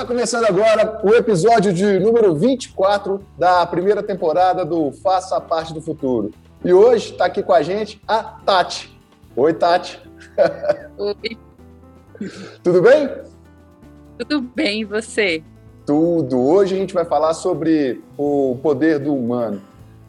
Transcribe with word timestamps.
Está 0.00 0.08
começando 0.08 0.46
agora 0.46 0.98
o 1.04 1.10
episódio 1.10 1.74
de 1.74 1.98
número 1.98 2.34
24 2.34 3.22
da 3.36 3.66
primeira 3.66 4.02
temporada 4.02 4.64
do 4.64 4.90
Faça 4.92 5.38
Parte 5.42 5.74
do 5.74 5.82
Futuro. 5.82 6.32
E 6.64 6.72
hoje 6.72 7.12
está 7.12 7.26
aqui 7.26 7.42
com 7.42 7.52
a 7.52 7.60
gente 7.60 8.00
a 8.08 8.22
Tati. 8.22 8.98
Oi, 9.36 9.52
Tati. 9.52 10.00
Oi. 10.96 11.38
Tudo 12.62 12.80
bem? 12.80 13.10
Tudo 14.16 14.40
bem, 14.40 14.80
e 14.80 14.84
você? 14.86 15.44
Tudo. 15.84 16.40
Hoje 16.40 16.74
a 16.74 16.78
gente 16.78 16.94
vai 16.94 17.04
falar 17.04 17.34
sobre 17.34 18.02
o 18.16 18.58
poder 18.62 19.00
do 19.00 19.14
humano. 19.14 19.60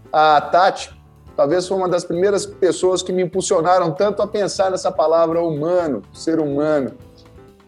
A 0.09 0.39
Tati 0.39 0.97
talvez 1.35 1.67
foi 1.67 1.75
uma 1.75 1.89
das 1.89 2.05
primeiras 2.05 2.45
pessoas 2.45 3.01
que 3.01 3.11
me 3.11 3.23
impulsionaram 3.23 3.91
tanto 3.91 4.21
a 4.21 4.27
pensar 4.27 4.71
nessa 4.71 4.89
palavra 4.89 5.41
humano, 5.41 6.01
ser 6.13 6.39
humano. 6.39 6.93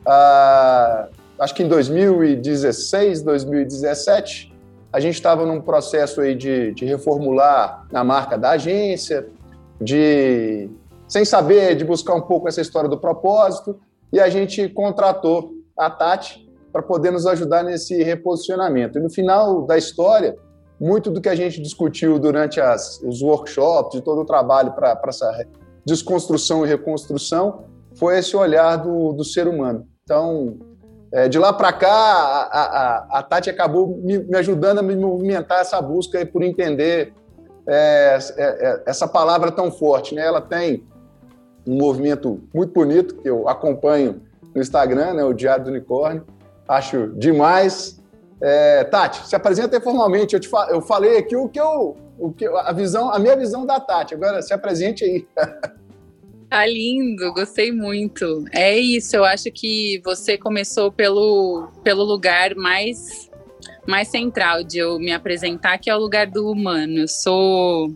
Ah, 0.06 1.10
acho 1.40 1.54
que 1.56 1.64
em 1.64 1.68
2016, 1.68 3.22
2017, 3.22 4.54
a 4.92 5.00
gente 5.00 5.16
estava 5.16 5.46
num 5.46 5.60
processo 5.60 6.22
aí 6.22 6.36
de, 6.36 6.74
de 6.74 6.86
reformular 6.86 7.88
a 7.92 8.04
marca 8.04 8.38
da 8.38 8.52
agência, 8.52 9.28
de 9.82 10.70
sem 11.08 11.26
saber, 11.26 11.76
de 11.76 11.84
buscar 11.84 12.16
um 12.16 12.22
pouco 12.22 12.48
essa 12.48 12.62
história 12.62 12.90
do 12.90 12.98
propósito, 12.98 13.80
e 14.12 14.20
a 14.20 14.30
gente 14.30 14.70
contratou 14.70 15.52
a 15.78 15.90
Tati 15.90 16.48
para 16.72 16.82
poder 16.82 17.12
nos 17.12 17.26
ajudar 17.26 17.64
nesse 17.64 18.02
reposicionamento. 18.04 18.98
E 18.98 19.02
no 19.02 19.10
final 19.10 19.64
da 19.64 19.78
história, 19.78 20.36
muito 20.80 21.12
do 21.12 21.22
que 21.22 21.30
a 21.30 21.36
gente 21.36 21.62
discutiu 21.62 22.20
durante 22.20 22.60
as, 22.60 23.00
os 23.02 23.22
workshops, 23.22 23.98
de 23.98 24.04
todo 24.04 24.22
o 24.22 24.26
trabalho 24.26 24.74
para 24.74 25.00
essa 25.08 25.46
desconstrução 25.86 26.66
e 26.66 26.70
reconstrução, 26.70 27.66
foi 27.96 28.18
esse 28.18 28.36
olhar 28.36 28.78
do, 28.78 29.14
do 29.14 29.24
ser 29.24 29.48
humano. 29.48 29.88
Então, 30.04 30.58
é, 31.14 31.30
de 31.30 31.38
lá 31.38 31.54
para 31.54 31.72
cá, 31.72 31.90
a, 31.90 32.64
a, 32.64 33.20
a, 33.20 33.24
Tati 33.24 33.48
acabou 33.48 34.00
me, 34.04 34.18
me, 34.18 34.36
ajudando 34.36 34.80
a 34.80 34.82
me 34.82 34.96
movimentar 34.96 35.62
essa 35.62 35.80
busca 35.80 36.26
por 36.26 36.42
entender 36.42 37.14
é, 37.68 38.18
é, 38.36 38.44
é, 38.44 38.84
essa 38.88 39.08
palavra 39.08 39.52
tão 39.52 39.72
forte. 39.72 40.16
Né? 40.16 40.26
Ela 40.26 40.42
tem 40.42 40.84
um 41.68 41.78
movimento 41.78 42.42
muito 42.52 42.74
bonito, 42.74 43.18
que 43.18 43.30
eu 43.30 43.48
acompanho 43.48 44.24
no 44.56 44.60
Instagram, 44.60 45.14
né, 45.14 45.24
o 45.24 45.34
Diário 45.34 45.66
do 45.66 45.70
Unicórnio. 45.70 46.26
Acho 46.68 47.08
demais. 47.10 48.02
É, 48.42 48.84
Tati, 48.84 49.28
se 49.28 49.36
apresenta 49.36 49.80
formalmente. 49.80 50.34
Eu, 50.34 50.40
te 50.40 50.50
fa 50.50 50.68
eu 50.72 50.82
falei 50.82 51.18
aqui 51.20 51.36
o 51.36 51.48
que 51.48 51.60
eu, 51.60 51.96
o 52.18 52.34
que 52.34 52.48
a 52.48 52.74
visão, 52.74 53.14
a 53.14 53.20
minha 53.20 53.38
visão 53.38 53.68
da 53.68 53.80
Tati. 53.80 54.16
Agora 54.16 54.42
se 54.42 54.52
apresente 54.52 55.04
aí. 55.04 55.28
Tá 56.54 56.68
lindo, 56.68 57.34
gostei 57.34 57.72
muito. 57.72 58.46
É 58.52 58.78
isso, 58.78 59.16
eu 59.16 59.26
acho 59.26 59.50
que 59.50 60.00
você 60.06 60.38
começou 60.38 60.92
pelo, 60.92 61.68
pelo 61.84 62.04
lugar 62.04 62.54
mais 62.54 63.28
mais 63.88 64.08
central 64.10 64.64
de 64.64 64.78
eu 64.78 65.00
me 65.00 65.12
apresentar, 65.12 65.80
que 65.80 65.90
é 65.90 65.96
o 65.96 66.00
lugar 66.00 66.28
do 66.28 66.48
humano. 66.48 67.00
Eu 67.00 67.08
sou 67.08 67.92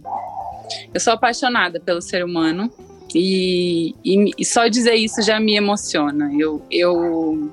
eu 0.91 0.99
sou 0.99 1.13
apaixonada 1.13 1.79
pelo 1.79 2.01
ser 2.01 2.25
humano 2.25 2.71
e, 3.13 3.93
e, 4.03 4.31
e 4.35 4.43
só 4.43 4.67
dizer 4.67 4.95
isso 4.95 5.21
já 5.21 5.39
me 5.39 5.55
emociona. 5.55 6.31
Eu, 6.35 6.59
eu 6.71 7.51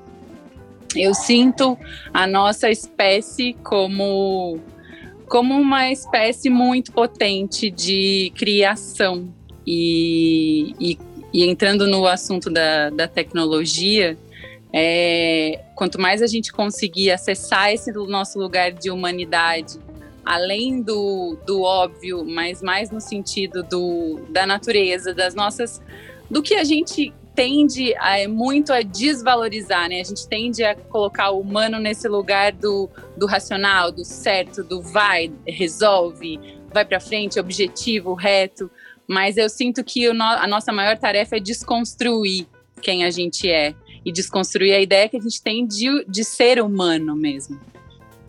eu 0.96 1.12
sinto 1.12 1.77
a 2.14 2.27
nossa 2.27 2.70
espécie 2.70 3.52
como 3.62 4.58
como 5.28 5.52
uma 5.52 5.92
espécie 5.92 6.48
muito 6.48 6.92
potente 6.92 7.70
de 7.70 8.33
criação 8.34 9.28
e, 9.67 10.75
e, 10.79 10.98
e 11.33 11.48
entrando 11.48 11.87
no 11.87 12.07
assunto 12.07 12.51
da, 12.51 12.91
da 12.91 13.09
tecnologia, 13.09 14.17
é, 14.73 15.61
quanto 15.75 16.01
mais 16.01 16.20
a 16.20 16.27
gente 16.27 16.52
conseguir 16.52 17.11
acessar 17.13 17.73
esse 17.73 17.92
nosso 17.92 18.39
lugar 18.39 18.73
de 18.73 18.91
humanidade, 18.91 19.79
além 20.24 20.83
do, 20.83 21.39
do 21.47 21.63
óbvio, 21.63 22.24
mas 22.24 22.61
mais 22.61 22.91
no 22.91 23.01
sentido 23.01 23.63
do, 23.63 24.20
da 24.30 24.45
natureza, 24.45 25.14
das 25.14 25.35
nossas. 25.35 25.80
do 26.30 26.42
que 26.42 26.55
a 26.55 26.64
gente 26.64 27.13
tende 27.35 27.95
a, 27.98 28.19
é 28.19 28.27
muito 28.27 28.73
a 28.73 28.83
desvalorizar, 28.83 29.89
né? 29.89 30.01
A 30.01 30.05
gente 30.05 30.27
tende 30.27 30.64
a 30.64 30.74
colocar 30.74 31.30
o 31.30 31.41
humano 31.41 31.79
nesse 31.79 32.08
lugar 32.08 32.53
do, 32.53 32.89
do 33.17 33.27
racional, 33.27 33.92
do 33.92 34.05
certo, 34.05 34.63
do 34.63 34.80
vai, 34.80 35.33
resolve, 35.47 36.39
vai 36.73 36.85
para 36.85 37.01
frente, 37.01 37.39
objetivo, 37.39 38.14
reto 38.14 38.70
mas 39.09 39.37
eu 39.37 39.48
sinto 39.48 39.83
que 39.85 40.13
no, 40.13 40.25
a 40.25 40.47
nossa 40.47 40.73
maior 40.73 40.97
tarefa 40.98 41.37
é 41.37 41.41
desconstruir 41.41 42.47
quem 42.81 43.05
a 43.05 43.11
gente 43.11 43.51
é. 43.51 43.75
E 44.05 44.13
desconstruir 44.13 44.75
a 44.75 44.81
ideia 44.81 45.09
que 45.09 45.17
a 45.17 45.20
gente 45.20 45.42
tem 45.42 45.67
de, 45.67 46.05
de 46.05 46.25
ser 46.25 46.61
humano 46.61 47.17
mesmo. 47.17 47.59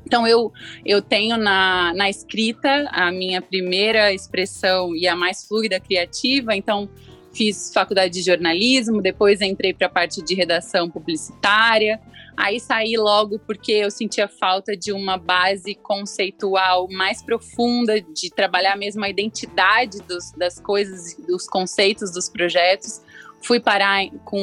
Então 0.06 0.26
eu, 0.26 0.54
eu 0.86 1.02
tenho 1.02 1.36
na, 1.36 1.94
na 1.94 2.10
escrita 2.10 2.88
a 2.92 3.12
minha 3.12 3.42
primeira 3.42 4.14
expressão 4.14 4.96
e 4.96 5.08
a 5.08 5.16
mais 5.16 5.46
fluida 5.46 5.80
criativa, 5.80 6.56
então 6.56 6.90
fiz 7.34 7.72
faculdade 7.74 8.14
de 8.14 8.22
jornalismo, 8.22 9.02
depois 9.02 9.42
entrei 9.42 9.74
para 9.74 9.88
a 9.88 9.90
parte 9.90 10.24
de 10.24 10.34
redação 10.34 10.90
publicitária, 10.90 12.00
Aí 12.38 12.60
saí 12.60 12.96
logo 12.98 13.40
porque 13.40 13.72
eu 13.72 13.90
sentia 13.90 14.28
falta 14.28 14.76
de 14.76 14.92
uma 14.92 15.18
base 15.18 15.76
conceitual 15.76 16.88
mais 16.92 17.24
profunda, 17.24 18.02
de 18.02 18.30
trabalhar 18.30 18.76
mesmo 18.76 19.04
a 19.06 19.10
identidade 19.10 20.02
dos, 20.02 20.32
das 20.32 20.60
coisas, 20.60 21.16
dos 21.26 21.48
conceitos 21.48 22.12
dos 22.12 22.30
projetos. 22.30 23.02
Fui 23.42 23.60
parar 23.60 24.10
com, 24.24 24.38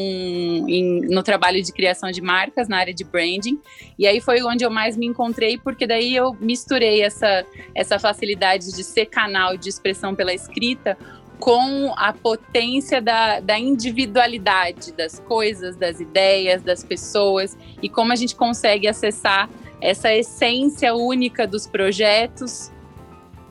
em, 0.68 1.00
no 1.08 1.22
trabalho 1.22 1.60
de 1.60 1.72
criação 1.72 2.10
de 2.10 2.22
marcas 2.22 2.68
na 2.68 2.78
área 2.78 2.94
de 2.94 3.02
branding, 3.02 3.60
e 3.98 4.06
aí 4.06 4.20
foi 4.20 4.42
onde 4.42 4.64
eu 4.64 4.70
mais 4.70 4.96
me 4.96 5.06
encontrei, 5.06 5.58
porque 5.58 5.88
daí 5.88 6.14
eu 6.14 6.32
misturei 6.34 7.02
essa, 7.02 7.44
essa 7.74 7.98
facilidade 7.98 8.72
de 8.72 8.84
ser 8.84 9.06
canal 9.06 9.56
de 9.56 9.68
expressão 9.68 10.14
pela 10.14 10.32
escrita 10.32 10.96
com 11.42 11.92
a 11.96 12.12
potência 12.12 13.02
da, 13.02 13.40
da 13.40 13.58
individualidade 13.58 14.92
das 14.92 15.18
coisas, 15.18 15.74
das 15.74 15.98
ideias, 15.98 16.62
das 16.62 16.84
pessoas 16.84 17.58
e 17.82 17.88
como 17.88 18.12
a 18.12 18.14
gente 18.14 18.36
consegue 18.36 18.86
acessar 18.86 19.50
essa 19.80 20.14
essência 20.14 20.94
única 20.94 21.44
dos 21.44 21.66
projetos, 21.66 22.70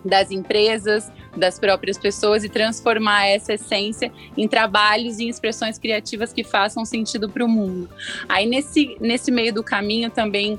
das 0.06 0.32
empresas, 0.32 1.12
das 1.36 1.60
próprias 1.60 1.98
pessoas 1.98 2.46
e 2.46 2.50
transformar 2.50 3.28
essa 3.28 3.56
essência 3.56 4.10
em 4.38 4.48
trabalhos 4.48 5.20
e 5.20 5.28
expressões 5.28 5.78
criativas 5.78 6.32
que 6.32 6.46
façam 6.46 6.86
sentido 6.86 7.30
para 7.30 7.44
o 7.44 7.48
mundo. 7.50 7.90
Aí 8.30 8.46
nesse, 8.46 8.96
nesse 9.02 9.30
meio 9.32 9.54
do 9.54 9.62
caminho 9.62 10.10
também 10.10 10.58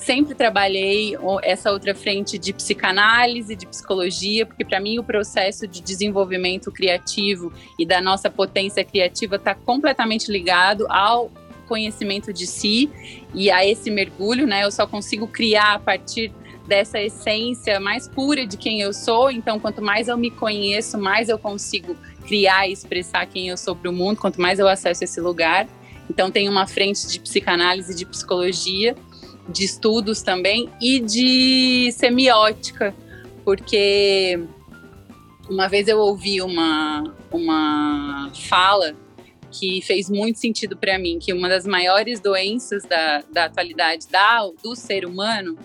sempre 0.00 0.34
trabalhei 0.34 1.16
essa 1.42 1.70
outra 1.70 1.94
frente 1.94 2.38
de 2.38 2.52
psicanálise, 2.52 3.54
de 3.54 3.66
psicologia, 3.66 4.46
porque 4.46 4.64
para 4.64 4.80
mim 4.80 4.98
o 4.98 5.04
processo 5.04 5.66
de 5.66 5.80
desenvolvimento 5.80 6.72
criativo 6.72 7.52
e 7.78 7.86
da 7.86 8.00
nossa 8.00 8.30
potência 8.30 8.84
criativa 8.84 9.36
está 9.36 9.54
completamente 9.54 10.30
ligado 10.30 10.86
ao 10.90 11.30
conhecimento 11.68 12.32
de 12.32 12.46
si 12.46 12.90
e 13.32 13.50
a 13.50 13.64
esse 13.64 13.90
mergulho, 13.90 14.46
né? 14.46 14.64
Eu 14.64 14.72
só 14.72 14.86
consigo 14.86 15.28
criar 15.28 15.74
a 15.74 15.78
partir 15.78 16.32
dessa 16.66 17.00
essência 17.00 17.78
mais 17.78 18.08
pura 18.08 18.46
de 18.46 18.56
quem 18.56 18.80
eu 18.80 18.92
sou. 18.92 19.30
Então, 19.30 19.60
quanto 19.60 19.80
mais 19.80 20.08
eu 20.08 20.16
me 20.16 20.30
conheço, 20.30 20.98
mais 20.98 21.28
eu 21.28 21.38
consigo 21.38 21.96
criar 22.26 22.68
e 22.68 22.72
expressar 22.72 23.26
quem 23.26 23.48
eu 23.48 23.56
sou 23.56 23.76
para 23.76 23.90
o 23.90 23.92
mundo. 23.92 24.18
Quanto 24.18 24.40
mais 24.40 24.58
eu 24.58 24.66
acesso 24.66 25.04
esse 25.04 25.20
lugar. 25.20 25.68
Então, 26.08 26.30
tem 26.30 26.48
uma 26.48 26.66
frente 26.66 27.06
de 27.06 27.20
psicanálise, 27.20 27.94
de 27.94 28.04
psicologia 28.04 28.96
de 29.48 29.64
estudos 29.64 30.22
também 30.22 30.68
e 30.80 31.00
de 31.00 31.90
semiótica, 31.92 32.94
porque 33.44 34.40
uma 35.48 35.68
vez 35.68 35.88
eu 35.88 35.98
ouvi 35.98 36.40
uma, 36.40 37.14
uma 37.32 38.30
fala 38.34 38.94
que 39.50 39.82
fez 39.82 40.08
muito 40.08 40.38
sentido 40.38 40.76
para 40.76 40.98
mim, 40.98 41.18
que 41.18 41.32
uma 41.32 41.48
das 41.48 41.66
maiores 41.66 42.20
doenças 42.20 42.84
da, 42.84 43.22
da 43.32 43.44
atualidade 43.46 44.06
da, 44.08 44.48
do 44.62 44.76
ser 44.76 45.04
humano 45.04 45.58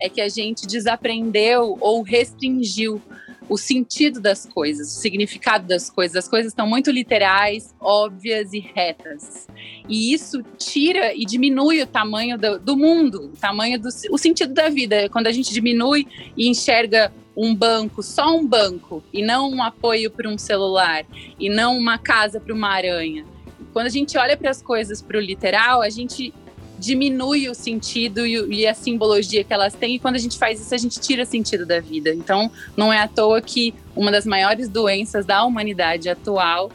é 0.00 0.08
que 0.08 0.20
a 0.20 0.28
gente 0.28 0.66
desaprendeu 0.66 1.76
ou 1.80 2.02
restringiu 2.02 3.00
o 3.48 3.56
sentido 3.56 4.20
das 4.20 4.46
coisas, 4.46 4.88
o 4.96 5.00
significado 5.00 5.66
das 5.66 5.88
coisas. 5.88 6.16
As 6.16 6.28
coisas 6.28 6.52
estão 6.52 6.66
muito 6.66 6.90
literais, 6.90 7.74
óbvias 7.80 8.52
e 8.52 8.58
retas. 8.58 9.46
E 9.88 10.12
isso 10.12 10.42
tira 10.58 11.14
e 11.14 11.24
diminui 11.24 11.82
o 11.82 11.86
tamanho 11.86 12.36
do, 12.36 12.58
do 12.58 12.76
mundo, 12.76 13.30
o 13.34 13.36
tamanho 13.36 13.80
do 13.80 13.88
o 14.10 14.18
sentido 14.18 14.52
da 14.52 14.68
vida. 14.68 15.08
Quando 15.08 15.26
a 15.26 15.32
gente 15.32 15.52
diminui 15.52 16.06
e 16.36 16.48
enxerga 16.48 17.12
um 17.36 17.54
banco, 17.54 18.02
só 18.02 18.34
um 18.34 18.46
banco, 18.46 19.04
e 19.12 19.22
não 19.22 19.50
um 19.50 19.62
apoio 19.62 20.10
para 20.10 20.28
um 20.28 20.38
celular, 20.38 21.04
e 21.38 21.50
não 21.50 21.76
uma 21.76 21.98
casa 21.98 22.40
para 22.40 22.54
uma 22.54 22.70
aranha. 22.70 23.26
Quando 23.72 23.86
a 23.86 23.90
gente 23.90 24.16
olha 24.16 24.36
para 24.38 24.50
as 24.50 24.62
coisas 24.62 25.02
para 25.02 25.18
o 25.18 25.20
literal, 25.20 25.82
a 25.82 25.90
gente 25.90 26.32
diminui 26.78 27.48
o 27.48 27.54
sentido 27.54 28.26
e, 28.26 28.60
e, 28.60 28.66
a 28.66 28.74
simbologia 28.74 29.42
que 29.42 29.52
elas 29.52 29.74
têm, 29.74 29.96
e 29.96 29.98
quando 29.98 30.16
a 30.16 30.18
gente 30.18 30.38
faz 30.38 30.60
isso, 30.60 30.74
a 30.74 30.78
gente 30.78 31.00
tira 31.00 31.24
sentido 31.24 31.64
da 31.64 31.80
vida. 31.80 32.12
Então, 32.12 32.50
não 32.76 32.92
é 32.92 32.98
à 32.98 33.08
toa 33.08 33.40
que 33.40 33.74
uma 33.94 34.10
das 34.10 34.26
maiores 34.26 34.68
doenças 34.68 35.24
da 35.24 35.44
humanidade 35.44 36.08
atual 36.08 36.70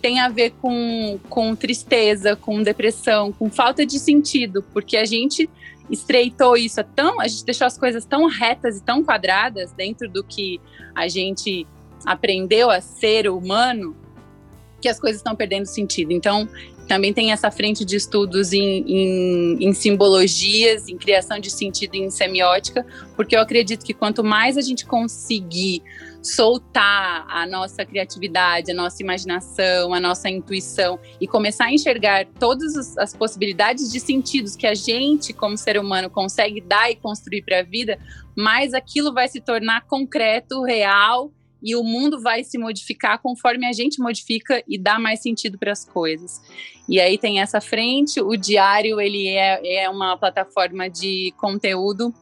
tem 0.00 0.20
a 0.20 0.28
ver 0.28 0.52
com, 0.62 1.18
com 1.28 1.54
tristeza, 1.54 2.34
com 2.34 2.62
depressão, 2.62 3.32
com 3.32 3.50
falta 3.50 3.84
de 3.84 3.98
sentido, 3.98 4.64
porque 4.72 4.96
a 4.96 5.04
gente 5.04 5.48
estreitou 5.90 6.56
isso, 6.56 6.82
tão, 6.94 7.20
a 7.20 7.28
gente 7.28 7.44
deixou 7.44 7.66
as 7.66 7.76
coisas 7.76 8.04
tão 8.04 8.26
retas 8.26 8.78
e 8.78 8.82
tão 8.82 9.04
quadradas 9.04 9.72
dentro 9.72 10.08
do 10.08 10.22
que 10.22 10.60
a 10.94 11.08
gente 11.08 11.66
aprendeu 12.06 12.70
a 12.70 12.80
ser 12.80 13.28
humano, 13.28 13.96
que 14.80 14.88
as 14.88 14.98
coisas 14.98 15.18
estão 15.18 15.36
perdendo 15.36 15.66
sentido. 15.66 16.12
Então, 16.12 16.48
também 16.90 17.12
tem 17.12 17.30
essa 17.30 17.52
frente 17.52 17.84
de 17.84 17.94
estudos 17.94 18.52
em, 18.52 18.84
em, 18.84 19.68
em, 19.68 19.72
simbologias, 19.72 20.88
em 20.88 20.98
criação 20.98 21.38
de 21.38 21.48
sentido 21.48 21.94
em 21.94 22.10
semiótica, 22.10 22.84
porque 23.14 23.36
eu 23.36 23.40
acredito 23.40 23.86
que 23.86 23.94
quanto 23.94 24.24
mais 24.24 24.56
a 24.56 24.60
gente 24.60 24.84
conseguir 24.84 25.84
soltar 26.20 27.24
a 27.28 27.46
nossa 27.46 27.86
criatividade, 27.86 28.72
a 28.72 28.74
nossa 28.74 29.00
imaginação, 29.04 29.94
a 29.94 30.00
nossa 30.00 30.28
intuição 30.28 30.98
e 31.20 31.28
começar 31.28 31.66
a 31.66 31.72
enxergar 31.72 32.26
todas 32.40 32.98
as 32.98 33.14
possibilidades 33.14 33.92
de 33.92 34.00
sentidos 34.00 34.56
que 34.56 34.66
a 34.66 34.74
gente, 34.74 35.32
como 35.32 35.56
ser 35.56 35.78
humano, 35.78 36.10
consegue 36.10 36.60
dar 36.60 36.90
e 36.90 36.96
construir 36.96 37.42
para 37.42 37.60
a 37.60 37.62
vida, 37.62 38.00
mais 38.36 38.74
aquilo 38.74 39.14
vai 39.14 39.28
se 39.28 39.40
tornar 39.40 39.86
concreto, 39.86 40.64
real 40.64 41.30
e 41.62 41.76
o 41.76 41.82
mundo 41.82 42.20
vai 42.20 42.42
se 42.42 42.58
modificar 42.58 43.18
conforme 43.20 43.66
a 43.66 43.72
gente 43.72 44.00
modifica 44.00 44.62
e 44.66 44.78
dá 44.78 44.98
mais 44.98 45.20
sentido 45.20 45.58
para 45.58 45.72
as 45.72 45.84
coisas. 45.84 46.40
E 46.88 47.00
aí 47.00 47.18
tem 47.18 47.40
essa 47.40 47.60
frente, 47.60 48.20
o 48.20 48.36
diário 48.36 49.00
ele 49.00 49.28
é, 49.28 49.82
é 49.84 49.90
uma 49.90 50.16
plataforma 50.16 50.88
de 50.88 51.32
conteúdo 51.36 52.12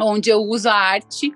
onde 0.00 0.30
eu 0.30 0.40
uso 0.40 0.68
a 0.68 0.74
arte 0.74 1.32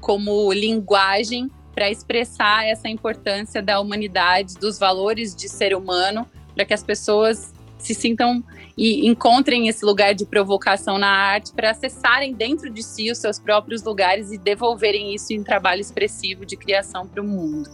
como 0.00 0.52
linguagem 0.52 1.50
para 1.74 1.90
expressar 1.90 2.66
essa 2.66 2.88
importância 2.88 3.62
da 3.62 3.80
humanidade, 3.80 4.54
dos 4.54 4.78
valores 4.78 5.34
de 5.34 5.48
ser 5.48 5.76
humano, 5.76 6.26
para 6.54 6.64
que 6.64 6.72
as 6.72 6.82
pessoas 6.82 7.52
se 7.78 7.92
sintam 7.92 8.42
e 8.76 9.08
encontrem 9.08 9.68
esse 9.68 9.84
lugar 9.84 10.14
de 10.14 10.26
provocação 10.26 10.98
na 10.98 11.08
arte 11.08 11.52
para 11.52 11.70
acessarem 11.70 12.34
dentro 12.34 12.68
de 12.70 12.82
si 12.82 13.10
os 13.10 13.18
seus 13.18 13.38
próprios 13.38 13.82
lugares 13.82 14.30
e 14.30 14.36
devolverem 14.36 15.14
isso 15.14 15.32
em 15.32 15.42
trabalho 15.42 15.80
expressivo 15.80 16.44
de 16.44 16.56
criação 16.56 17.06
para 17.06 17.22
o 17.22 17.24
mundo. 17.24 17.70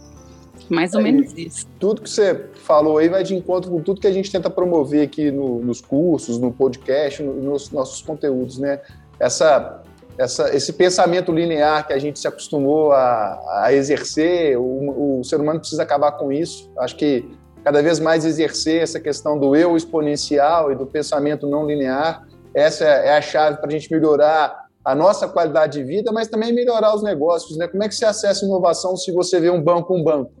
Mais 0.69 0.93
ou 0.93 1.01
é, 1.01 1.03
menos 1.03 1.33
isso. 1.33 1.67
Tudo 1.77 2.01
que 2.01 2.09
você 2.09 2.45
falou 2.55 2.97
aí 2.97 3.09
vai 3.09 3.21
de 3.21 3.35
encontro 3.35 3.69
com 3.69 3.81
tudo 3.81 3.99
que 3.99 4.07
a 4.07 4.11
gente 4.13 4.31
tenta 4.31 4.49
promover 4.49 5.03
aqui 5.03 5.29
no, 5.29 5.59
nos 5.59 5.81
cursos, 5.81 6.39
no 6.39 6.53
podcast, 6.53 7.21
no, 7.21 7.33
nos 7.33 7.69
nossos 7.69 8.01
conteúdos, 8.01 8.57
né? 8.57 8.79
Essa, 9.19 9.83
essa, 10.17 10.55
esse 10.55 10.71
pensamento 10.71 11.33
linear 11.33 11.85
que 11.85 11.91
a 11.91 11.99
gente 11.99 12.17
se 12.17 12.27
acostumou 12.27 12.93
a, 12.93 13.63
a 13.63 13.73
exercer, 13.73 14.57
o, 14.57 15.19
o 15.19 15.23
ser 15.25 15.41
humano 15.41 15.59
precisa 15.59 15.83
acabar 15.83 16.13
com 16.13 16.31
isso. 16.31 16.71
Acho 16.77 16.95
que 16.95 17.29
cada 17.63 17.81
vez 17.81 17.99
mais 17.99 18.25
exercer 18.25 18.81
essa 18.81 18.99
questão 18.99 19.39
do 19.39 19.55
eu 19.55 19.77
exponencial 19.77 20.71
e 20.71 20.75
do 20.75 20.85
pensamento 20.85 21.47
não 21.47 21.65
linear. 21.65 22.27
Essa 22.53 22.83
é 22.83 23.17
a 23.17 23.21
chave 23.21 23.57
para 23.57 23.67
a 23.67 23.71
gente 23.71 23.91
melhorar 23.91 24.67
a 24.83 24.93
nossa 24.93 25.27
qualidade 25.27 25.79
de 25.79 25.83
vida, 25.83 26.11
mas 26.11 26.27
também 26.27 26.53
melhorar 26.53 26.93
os 26.93 27.01
negócios. 27.01 27.57
Né? 27.57 27.67
Como 27.67 27.83
é 27.83 27.87
que 27.87 27.95
você 27.95 28.05
acessa 28.05 28.45
inovação 28.45 28.97
se 28.97 29.11
você 29.11 29.39
vê 29.39 29.49
um 29.49 29.61
banco 29.61 29.95
um 29.95 30.03
banco? 30.03 30.31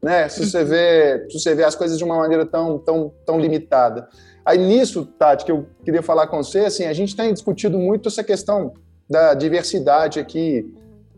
Né? 0.00 0.28
Se 0.28 0.48
você 0.48 0.62
vê, 0.62 1.26
se 1.28 1.40
você 1.40 1.54
vê 1.54 1.64
as 1.64 1.74
coisas 1.74 1.98
de 1.98 2.04
uma 2.04 2.16
maneira 2.16 2.46
tão, 2.46 2.78
tão, 2.78 3.12
tão 3.26 3.40
limitada. 3.40 4.08
Aí 4.44 4.56
nisso, 4.56 5.04
Tati, 5.04 5.44
que 5.44 5.52
eu 5.52 5.66
queria 5.84 6.02
falar 6.02 6.28
com 6.28 6.42
você, 6.42 6.60
assim, 6.60 6.86
a 6.86 6.92
gente 6.92 7.14
tem 7.16 7.32
discutido 7.32 7.76
muito 7.76 8.08
essa 8.08 8.22
questão 8.22 8.72
da 9.10 9.34
diversidade 9.34 10.20
aqui, 10.20 10.64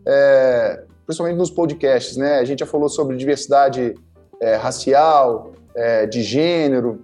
é, 0.05 0.83
principalmente 1.05 1.37
nos 1.37 1.51
podcasts, 1.51 2.17
né? 2.17 2.39
A 2.39 2.43
gente 2.43 2.59
já 2.59 2.65
falou 2.65 2.89
sobre 2.89 3.15
diversidade 3.15 3.93
é, 4.41 4.55
racial, 4.55 5.53
é, 5.75 6.05
de 6.05 6.21
gênero, 6.23 6.99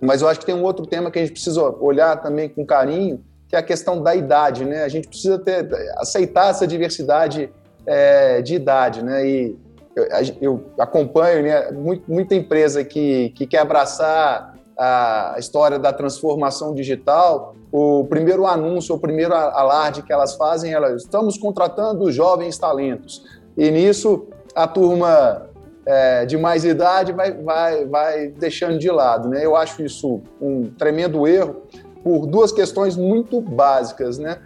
mas 0.00 0.22
eu 0.22 0.28
acho 0.28 0.40
que 0.40 0.46
tem 0.46 0.54
um 0.54 0.62
outro 0.62 0.86
tema 0.86 1.10
que 1.10 1.18
a 1.18 1.22
gente 1.22 1.32
precisa 1.32 1.62
olhar 1.62 2.20
também 2.20 2.48
com 2.48 2.64
carinho, 2.64 3.24
que 3.48 3.56
é 3.56 3.58
a 3.58 3.62
questão 3.62 4.02
da 4.02 4.14
idade, 4.14 4.64
né? 4.64 4.82
A 4.82 4.88
gente 4.88 5.08
precisa 5.08 5.38
ter, 5.38 5.68
aceitar 5.96 6.50
essa 6.50 6.66
diversidade 6.66 7.50
é, 7.86 8.42
de 8.42 8.54
idade, 8.54 9.02
né? 9.02 9.26
E 9.26 9.56
eu, 9.96 10.36
eu 10.40 10.64
acompanho 10.78 11.42
né, 11.42 11.70
muita 12.06 12.34
empresa 12.34 12.84
que, 12.84 13.30
que 13.30 13.46
quer 13.46 13.60
abraçar 13.60 14.54
a 14.76 15.36
história 15.38 15.78
da 15.78 15.92
transformação 15.92 16.74
digital, 16.74 17.54
o 17.70 18.04
primeiro 18.04 18.44
anúncio, 18.44 18.94
o 18.94 18.98
primeiro 18.98 19.32
alarde 19.32 20.02
que 20.02 20.12
elas 20.12 20.34
fazem, 20.34 20.72
elas 20.72 21.02
estamos 21.02 21.38
contratando 21.38 22.10
jovens 22.10 22.58
talentos. 22.58 23.24
E 23.56 23.70
nisso 23.70 24.26
a 24.52 24.66
turma 24.66 25.48
é, 25.86 26.24
de 26.24 26.36
mais 26.36 26.64
idade 26.64 27.12
vai, 27.12 27.32
vai, 27.32 27.84
vai 27.84 28.28
deixando 28.28 28.78
de 28.78 28.90
lado. 28.90 29.28
Né? 29.28 29.44
Eu 29.44 29.56
acho 29.56 29.82
isso 29.82 30.20
um 30.40 30.70
tremendo 30.70 31.26
erro 31.26 31.62
por 32.02 32.26
duas 32.26 32.52
questões 32.52 32.96
muito 32.96 33.40
básicas. 33.40 34.18
Né? 34.18 34.38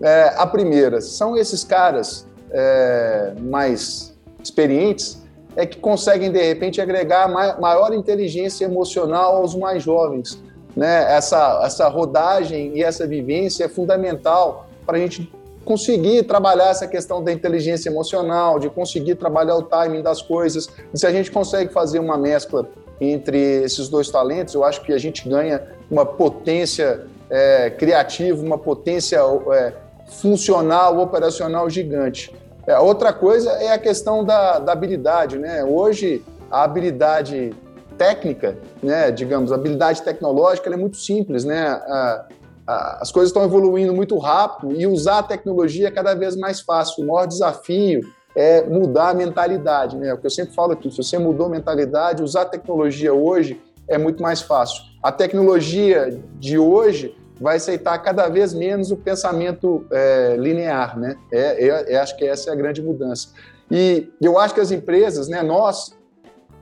É, 0.00 0.34
a 0.36 0.46
primeira, 0.46 1.00
são 1.00 1.36
esses 1.36 1.64
caras 1.64 2.26
é, 2.50 3.32
mais 3.40 4.14
experientes 4.42 5.22
é 5.54 5.66
que 5.66 5.76
conseguem, 5.76 6.32
de 6.32 6.42
repente, 6.42 6.80
agregar 6.80 7.28
maior 7.28 7.92
inteligência 7.92 8.64
emocional 8.64 9.36
aos 9.36 9.54
mais 9.54 9.82
jovens. 9.82 10.42
Né? 10.74 11.14
Essa, 11.14 11.60
essa 11.64 11.88
rodagem 11.88 12.72
e 12.74 12.82
essa 12.82 13.06
vivência 13.06 13.64
é 13.64 13.68
fundamental 13.68 14.66
para 14.86 14.96
a 14.96 15.00
gente 15.00 15.30
conseguir 15.64 16.24
trabalhar 16.24 16.70
essa 16.70 16.86
questão 16.86 17.22
da 17.22 17.32
inteligência 17.32 17.88
emocional, 17.88 18.58
de 18.58 18.68
conseguir 18.68 19.14
trabalhar 19.14 19.56
o 19.56 19.62
timing 19.62 20.02
das 20.02 20.20
coisas. 20.20 20.68
E 20.92 20.98
se 20.98 21.06
a 21.06 21.10
gente 21.10 21.30
consegue 21.30 21.72
fazer 21.72 21.98
uma 21.98 22.18
mescla 22.18 22.68
entre 23.00 23.62
esses 23.62 23.88
dois 23.88 24.10
talentos, 24.10 24.54
eu 24.54 24.64
acho 24.64 24.82
que 24.82 24.92
a 24.92 24.98
gente 24.98 25.28
ganha 25.28 25.62
uma 25.90 26.04
potência 26.04 27.06
é, 27.30 27.70
criativa, 27.70 28.42
uma 28.42 28.58
potência 28.58 29.18
é, 29.52 29.72
funcional, 30.06 30.98
operacional 30.98 31.68
gigante. 31.68 32.32
É, 32.66 32.78
outra 32.78 33.12
coisa 33.12 33.50
é 33.52 33.72
a 33.72 33.78
questão 33.78 34.24
da, 34.24 34.58
da 34.58 34.72
habilidade. 34.72 35.38
Né? 35.38 35.64
Hoje, 35.64 36.22
a 36.50 36.62
habilidade 36.62 37.52
técnica, 37.98 38.56
né, 38.82 39.10
digamos, 39.10 39.52
a 39.52 39.54
habilidade 39.54 40.02
tecnológica 40.02 40.70
é 40.70 40.76
muito 40.76 40.96
simples. 40.96 41.44
Né? 41.44 41.66
A, 41.66 42.26
as 42.66 43.10
coisas 43.10 43.30
estão 43.30 43.42
evoluindo 43.42 43.92
muito 43.92 44.16
rápido 44.18 44.72
e 44.72 44.86
usar 44.86 45.18
a 45.18 45.22
tecnologia 45.22 45.88
é 45.88 45.90
cada 45.90 46.14
vez 46.14 46.36
mais 46.36 46.60
fácil. 46.60 47.02
O 47.02 47.06
maior 47.08 47.26
desafio 47.26 48.00
é 48.34 48.62
mudar 48.62 49.10
a 49.10 49.14
mentalidade, 49.14 49.96
né? 49.96 50.14
O 50.14 50.18
que 50.18 50.26
eu 50.26 50.30
sempre 50.30 50.54
falo 50.54 50.72
aqui, 50.72 50.90
se 50.90 50.96
você 50.96 51.18
mudou 51.18 51.46
a 51.46 51.50
mentalidade, 51.50 52.22
usar 52.22 52.42
a 52.42 52.46
tecnologia 52.46 53.12
hoje 53.12 53.60
é 53.88 53.98
muito 53.98 54.22
mais 54.22 54.40
fácil. 54.40 54.82
A 55.02 55.10
tecnologia 55.10 56.18
de 56.38 56.56
hoje 56.56 57.16
vai 57.40 57.56
aceitar 57.56 57.98
cada 57.98 58.28
vez 58.28 58.54
menos 58.54 58.90
o 58.92 58.96
pensamento 58.96 59.84
é, 59.90 60.36
linear, 60.38 60.98
né? 60.98 61.16
É, 61.32 61.66
é, 61.66 61.92
é, 61.94 61.96
acho 61.98 62.16
que 62.16 62.24
essa 62.24 62.50
é 62.50 62.52
a 62.52 62.56
grande 62.56 62.80
mudança. 62.80 63.30
E 63.70 64.08
eu 64.20 64.38
acho 64.38 64.54
que 64.54 64.60
as 64.60 64.70
empresas, 64.70 65.28
né, 65.28 65.42
nós, 65.42 65.96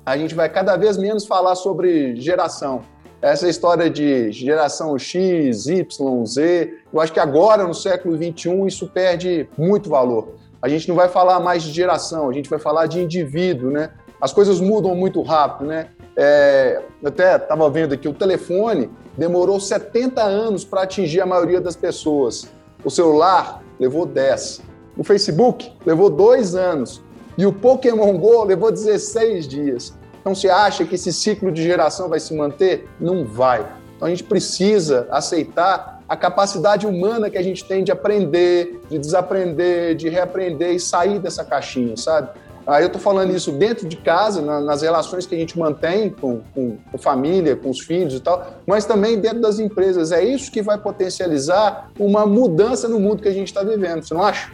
a 0.06 0.16
gente 0.16 0.34
vai 0.34 0.48
cada 0.48 0.76
vez 0.76 0.96
menos 0.96 1.26
falar 1.26 1.54
sobre 1.54 2.16
geração 2.16 2.82
essa 3.22 3.48
história 3.48 3.90
de 3.90 4.32
geração 4.32 4.98
X, 4.98 5.66
Y, 5.66 6.26
Z, 6.26 6.74
eu 6.92 7.00
acho 7.00 7.12
que 7.12 7.20
agora, 7.20 7.66
no 7.66 7.74
século 7.74 8.16
XXI, 8.16 8.66
isso 8.66 8.88
perde 8.88 9.48
muito 9.58 9.90
valor. 9.90 10.34
A 10.62 10.68
gente 10.68 10.88
não 10.88 10.96
vai 10.96 11.08
falar 11.08 11.38
mais 11.40 11.62
de 11.62 11.70
geração, 11.70 12.28
a 12.28 12.32
gente 12.32 12.48
vai 12.48 12.58
falar 12.58 12.86
de 12.86 13.00
indivíduo, 13.00 13.70
né? 13.70 13.90
As 14.20 14.32
coisas 14.32 14.60
mudam 14.60 14.94
muito 14.94 15.20
rápido, 15.22 15.68
né? 15.68 15.88
É, 16.16 16.82
até 17.04 17.36
estava 17.36 17.68
vendo 17.70 17.94
aqui, 17.94 18.08
o 18.08 18.12
telefone 18.12 18.90
demorou 19.16 19.60
70 19.60 20.22
anos 20.22 20.64
para 20.64 20.82
atingir 20.82 21.20
a 21.20 21.26
maioria 21.26 21.60
das 21.60 21.76
pessoas. 21.76 22.48
O 22.84 22.90
celular 22.90 23.62
levou 23.78 24.06
10. 24.06 24.62
O 24.96 25.04
Facebook 25.04 25.72
levou 25.84 26.10
dois 26.10 26.54
anos. 26.54 27.02
E 27.36 27.46
o 27.46 27.52
Pokémon 27.52 28.18
Go 28.18 28.44
levou 28.44 28.70
16 28.70 29.48
dias. 29.48 29.94
Então, 30.20 30.34
você 30.34 30.48
acha 30.48 30.84
que 30.84 30.94
esse 30.94 31.12
ciclo 31.12 31.50
de 31.50 31.62
geração 31.62 32.08
vai 32.08 32.20
se 32.20 32.34
manter? 32.34 32.88
Não 33.00 33.24
vai. 33.24 33.66
Então, 33.96 34.06
a 34.06 34.10
gente 34.10 34.24
precisa 34.24 35.08
aceitar 35.10 36.00
a 36.08 36.16
capacidade 36.16 36.86
humana 36.86 37.30
que 37.30 37.38
a 37.38 37.42
gente 37.42 37.64
tem 37.64 37.84
de 37.84 37.92
aprender, 37.92 38.80
de 38.90 38.98
desaprender, 38.98 39.94
de 39.94 40.08
reaprender 40.08 40.74
e 40.74 40.80
sair 40.80 41.18
dessa 41.18 41.44
caixinha, 41.44 41.96
sabe? 41.96 42.30
Aí 42.66 42.82
eu 42.82 42.88
estou 42.88 43.00
falando 43.00 43.34
isso 43.34 43.52
dentro 43.52 43.88
de 43.88 43.96
casa, 43.96 44.42
nas 44.60 44.82
relações 44.82 45.26
que 45.26 45.34
a 45.34 45.38
gente 45.38 45.58
mantém 45.58 46.10
com, 46.10 46.40
com, 46.54 46.76
com, 46.90 46.98
família, 46.98 47.56
com 47.56 47.70
os 47.70 47.80
filhos 47.80 48.14
e 48.14 48.20
tal, 48.20 48.46
mas 48.66 48.84
também 48.84 49.18
dentro 49.18 49.40
das 49.40 49.58
empresas. 49.58 50.12
É 50.12 50.22
isso 50.22 50.52
que 50.52 50.62
vai 50.62 50.78
potencializar 50.78 51.90
uma 51.98 52.26
mudança 52.26 52.86
no 52.86 53.00
mundo 53.00 53.22
que 53.22 53.28
a 53.28 53.32
gente 53.32 53.48
está 53.48 53.62
vivendo, 53.62 54.02
você 54.02 54.14
não 54.14 54.22
acha? 54.22 54.52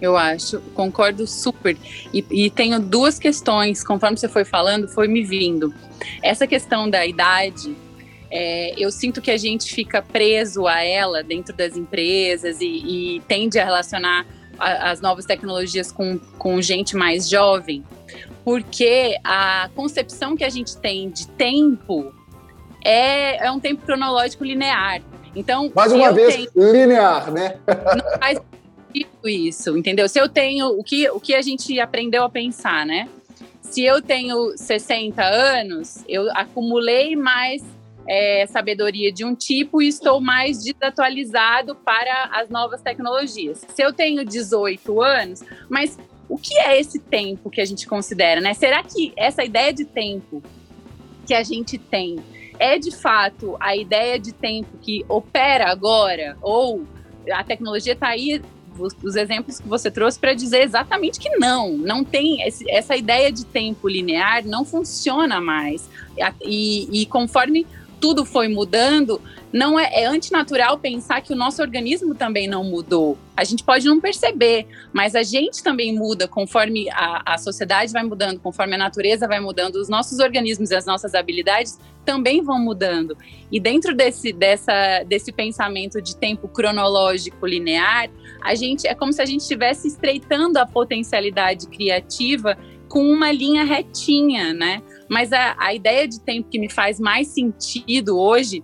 Eu 0.00 0.16
acho, 0.16 0.60
concordo 0.74 1.26
super. 1.26 1.76
E, 2.12 2.24
e, 2.30 2.50
tenho 2.50 2.80
duas 2.80 3.18
questões, 3.18 3.84
conforme 3.84 4.16
você 4.16 4.28
foi 4.28 4.44
falando, 4.44 4.88
foi 4.88 5.06
me 5.06 5.22
vindo. 5.22 5.74
Essa 6.22 6.46
questão 6.46 6.88
da 6.88 7.04
idade, 7.04 7.76
é, 8.30 8.74
eu 8.78 8.90
sinto 8.90 9.20
que 9.20 9.30
a 9.30 9.36
gente 9.36 9.74
fica 9.74 10.00
preso 10.00 10.66
a 10.66 10.82
ela 10.82 11.22
dentro 11.22 11.54
das 11.54 11.76
empresas 11.76 12.60
e, 12.60 13.16
e 13.16 13.20
tende 13.28 13.58
a 13.58 13.64
relacionar 13.64 14.26
a, 14.58 14.90
as 14.90 15.00
novas 15.00 15.26
tecnologias 15.26 15.92
com, 15.92 16.18
com 16.38 16.62
gente 16.62 16.96
mais 16.96 17.28
jovem, 17.28 17.84
porque 18.44 19.18
a 19.22 19.68
concepção 19.74 20.36
que 20.36 20.44
a 20.44 20.48
gente 20.48 20.76
tem 20.78 21.10
de 21.10 21.28
tempo 21.28 22.14
é, 22.84 23.46
é 23.46 23.50
um 23.50 23.60
tempo 23.60 23.84
cronológico 23.84 24.44
linear. 24.44 25.02
Então, 25.34 25.70
mais 25.74 25.92
uma 25.92 26.12
vez 26.12 26.34
tenho... 26.34 26.72
linear, 26.72 27.30
né? 27.30 27.56
Não 27.66 28.18
faz 28.18 28.40
isso, 29.24 29.76
entendeu? 29.76 30.08
Se 30.08 30.18
eu 30.18 30.28
tenho 30.28 30.68
o 30.68 30.82
que 30.82 31.08
o 31.10 31.20
que 31.20 31.34
a 31.34 31.42
gente 31.42 31.78
aprendeu 31.78 32.22
a 32.24 32.30
pensar, 32.30 32.84
né? 32.86 33.08
Se 33.62 33.84
eu 33.84 34.02
tenho 34.02 34.56
60 34.56 35.22
anos, 35.22 36.04
eu 36.08 36.30
acumulei 36.32 37.14
mais 37.14 37.62
é, 38.08 38.46
sabedoria 38.48 39.12
de 39.12 39.24
um 39.24 39.34
tipo 39.34 39.80
e 39.80 39.88
estou 39.88 40.20
mais 40.20 40.64
desatualizado 40.64 41.76
para 41.76 42.30
as 42.32 42.48
novas 42.48 42.82
tecnologias. 42.82 43.64
Se 43.72 43.82
eu 43.82 43.92
tenho 43.92 44.24
18 44.24 45.00
anos, 45.00 45.42
mas 45.68 45.96
o 46.28 46.36
que 46.36 46.58
é 46.58 46.80
esse 46.80 46.98
tempo 46.98 47.50
que 47.50 47.60
a 47.60 47.64
gente 47.64 47.86
considera, 47.86 48.40
né? 48.40 48.54
Será 48.54 48.82
que 48.82 49.12
essa 49.16 49.44
ideia 49.44 49.72
de 49.72 49.84
tempo 49.84 50.42
que 51.26 51.34
a 51.34 51.42
gente 51.44 51.78
tem 51.78 52.18
é 52.58 52.78
de 52.78 52.90
fato 52.90 53.56
a 53.60 53.76
ideia 53.76 54.18
de 54.18 54.32
tempo 54.32 54.76
que 54.82 55.04
opera 55.08 55.70
agora 55.70 56.36
ou 56.42 56.84
a 57.32 57.44
tecnologia 57.44 57.92
está 57.92 58.08
aí 58.08 58.42
os 58.78 59.16
exemplos 59.16 59.58
que 59.58 59.68
você 59.68 59.90
trouxe 59.90 60.18
para 60.18 60.34
dizer 60.34 60.62
exatamente 60.62 61.18
que 61.18 61.30
não, 61.36 61.76
não 61.76 62.04
tem 62.04 62.46
esse, 62.46 62.68
essa 62.70 62.96
ideia 62.96 63.30
de 63.30 63.44
tempo 63.44 63.88
linear 63.88 64.46
não 64.46 64.64
funciona 64.64 65.40
mais. 65.40 65.88
E, 66.42 67.02
e 67.02 67.06
conforme 67.06 67.66
tudo 68.00 68.24
foi 68.24 68.48
mudando, 68.48 69.20
não 69.52 69.78
é, 69.78 70.02
é, 70.02 70.06
antinatural 70.06 70.78
pensar 70.78 71.20
que 71.20 71.32
o 71.32 71.36
nosso 71.36 71.60
organismo 71.60 72.14
também 72.14 72.48
não 72.48 72.64
mudou. 72.64 73.18
A 73.36 73.44
gente 73.44 73.62
pode 73.64 73.84
não 73.86 74.00
perceber, 74.00 74.66
mas 74.92 75.14
a 75.14 75.22
gente 75.22 75.62
também 75.62 75.92
muda 75.92 76.26
conforme 76.26 76.88
a, 76.90 77.34
a 77.34 77.38
sociedade 77.38 77.92
vai 77.92 78.02
mudando, 78.02 78.40
conforme 78.40 78.74
a 78.74 78.78
natureza 78.78 79.26
vai 79.26 79.40
mudando, 79.40 79.76
os 79.76 79.88
nossos 79.88 80.18
organismos 80.18 80.70
e 80.70 80.74
as 80.74 80.86
nossas 80.86 81.14
habilidades 81.14 81.78
também 82.04 82.42
vão 82.42 82.58
mudando. 82.58 83.16
E 83.50 83.60
dentro 83.60 83.94
desse, 83.94 84.32
dessa, 84.32 85.02
desse 85.04 85.32
pensamento 85.32 86.00
de 86.00 86.16
tempo 86.16 86.48
cronológico 86.48 87.46
linear, 87.46 88.08
a 88.42 88.54
gente 88.54 88.86
é 88.86 88.94
como 88.94 89.12
se 89.12 89.20
a 89.20 89.26
gente 89.26 89.40
estivesse 89.40 89.88
estreitando 89.88 90.58
a 90.58 90.66
potencialidade 90.66 91.66
criativa 91.66 92.56
com 92.90 93.04
uma 93.04 93.30
linha 93.30 93.62
retinha, 93.62 94.52
né? 94.52 94.82
Mas 95.08 95.32
a, 95.32 95.54
a 95.56 95.72
ideia 95.72 96.08
de 96.08 96.20
tempo 96.20 96.50
que 96.50 96.58
me 96.58 96.68
faz 96.68 96.98
mais 96.98 97.28
sentido 97.28 98.18
hoje 98.18 98.62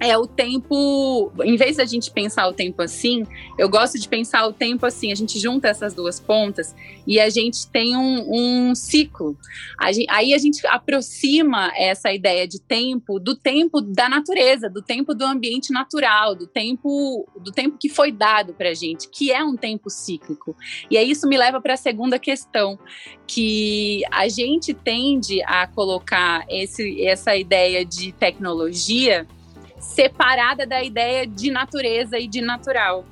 é 0.00 0.16
o 0.16 0.26
tempo, 0.26 1.30
em 1.44 1.56
vez 1.56 1.76
da 1.76 1.84
gente 1.84 2.10
pensar 2.10 2.48
o 2.48 2.54
tempo 2.54 2.80
assim, 2.80 3.26
eu 3.58 3.68
gosto 3.68 3.98
de 3.98 4.08
pensar 4.08 4.46
o 4.46 4.52
tempo 4.52 4.86
assim, 4.86 5.12
a 5.12 5.14
gente 5.14 5.38
junta 5.38 5.68
essas 5.68 5.92
duas 5.92 6.18
pontas 6.18 6.74
e 7.06 7.20
a 7.20 7.28
gente 7.28 7.68
tem 7.68 7.94
um, 7.94 8.70
um 8.70 8.74
ciclo. 8.74 9.36
A 9.78 9.92
gente, 9.92 10.06
aí 10.08 10.32
a 10.32 10.38
gente 10.38 10.66
aproxima 10.66 11.70
essa 11.76 12.10
ideia 12.10 12.48
de 12.48 12.58
tempo 12.58 13.20
do 13.20 13.36
tempo 13.36 13.82
da 13.82 14.08
natureza, 14.08 14.70
do 14.70 14.80
tempo 14.80 15.14
do 15.14 15.24
ambiente 15.24 15.70
natural, 15.70 16.34
do 16.34 16.46
tempo 16.46 17.28
do 17.38 17.52
tempo 17.52 17.76
que 17.78 17.90
foi 17.90 18.10
dado 18.10 18.54
para 18.54 18.72
gente, 18.72 19.06
que 19.10 19.30
é 19.30 19.44
um 19.44 19.56
tempo 19.56 19.90
cíclico. 19.90 20.56
E 20.90 20.96
aí 20.96 21.10
isso 21.10 21.28
me 21.28 21.36
leva 21.36 21.60
para 21.60 21.74
a 21.74 21.76
segunda 21.76 22.18
questão, 22.18 22.78
que 23.26 24.02
a 24.10 24.28
gente 24.28 24.72
tende 24.72 25.42
a 25.42 25.66
colocar 25.66 26.46
esse, 26.48 27.04
essa 27.04 27.36
ideia 27.36 27.84
de 27.84 28.12
tecnologia 28.12 29.26
separada 29.80 30.66
da 30.66 30.82
ideia 30.82 31.26
de 31.26 31.50
natureza 31.50 32.18
e 32.18 32.28
de 32.28 32.40
natural. 32.40 33.04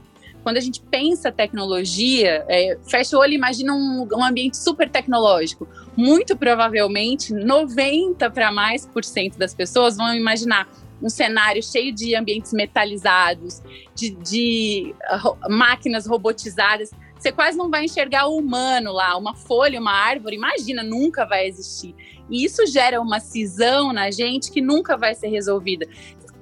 Quando 0.43 0.57
a 0.57 0.61
gente 0.61 0.81
pensa 0.81 1.33
tecnologia, 1.33 2.45
é, 2.49 2.79
fecha 2.89 3.17
o 3.17 3.21
olho 3.21 3.33
e 3.33 3.35
imagina 3.35 3.75
um, 3.75 4.07
um 4.13 4.25
ambiente 4.25 4.57
super 4.57 4.89
tecnológico. 4.89 5.69
Muito 5.97 6.37
provavelmente, 6.37 7.35
90 7.35 8.31
para 8.31 8.53
mais 8.53 8.87
por 8.87 9.05
cento 9.05 9.37
das 9.37 9.55
pessoas 9.55 9.97
vão 9.97 10.15
imaginar 10.15 10.69
um 11.03 11.09
cenário 11.09 11.63
cheio 11.63 11.95
de 11.95 12.15
ambientes 12.15 12.53
metalizados, 12.53 13.63
de, 13.95 14.11
de 14.11 14.95
uh, 15.25 15.51
máquinas 15.51 16.07
robotizadas. 16.07 16.91
Você 17.19 17.33
quase 17.33 17.59
não 17.59 17.69
vai 17.69 17.85
enxergar 17.85 18.27
o 18.27 18.37
humano 18.37 18.93
lá, 18.93 19.17
uma 19.17 19.35
folha, 19.35 19.81
uma 19.81 19.93
árvore, 19.93 20.37
imagina, 20.37 20.83
nunca 20.83 21.25
vai 21.25 21.47
existir. 21.47 21.95
E 22.31 22.45
isso 22.45 22.65
gera 22.67 23.01
uma 23.01 23.21
cisão 23.21 23.93
na 23.93 24.11
gente 24.11 24.53
que 24.53 24.61
nunca 24.61 24.97
vai 24.97 25.15
ser 25.15 25.29
resolvida 25.29 25.89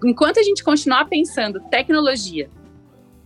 enquanto 0.05 0.39
a 0.39 0.43
gente 0.43 0.63
continuar 0.63 1.07
pensando 1.07 1.61
tecnologia 1.71 2.51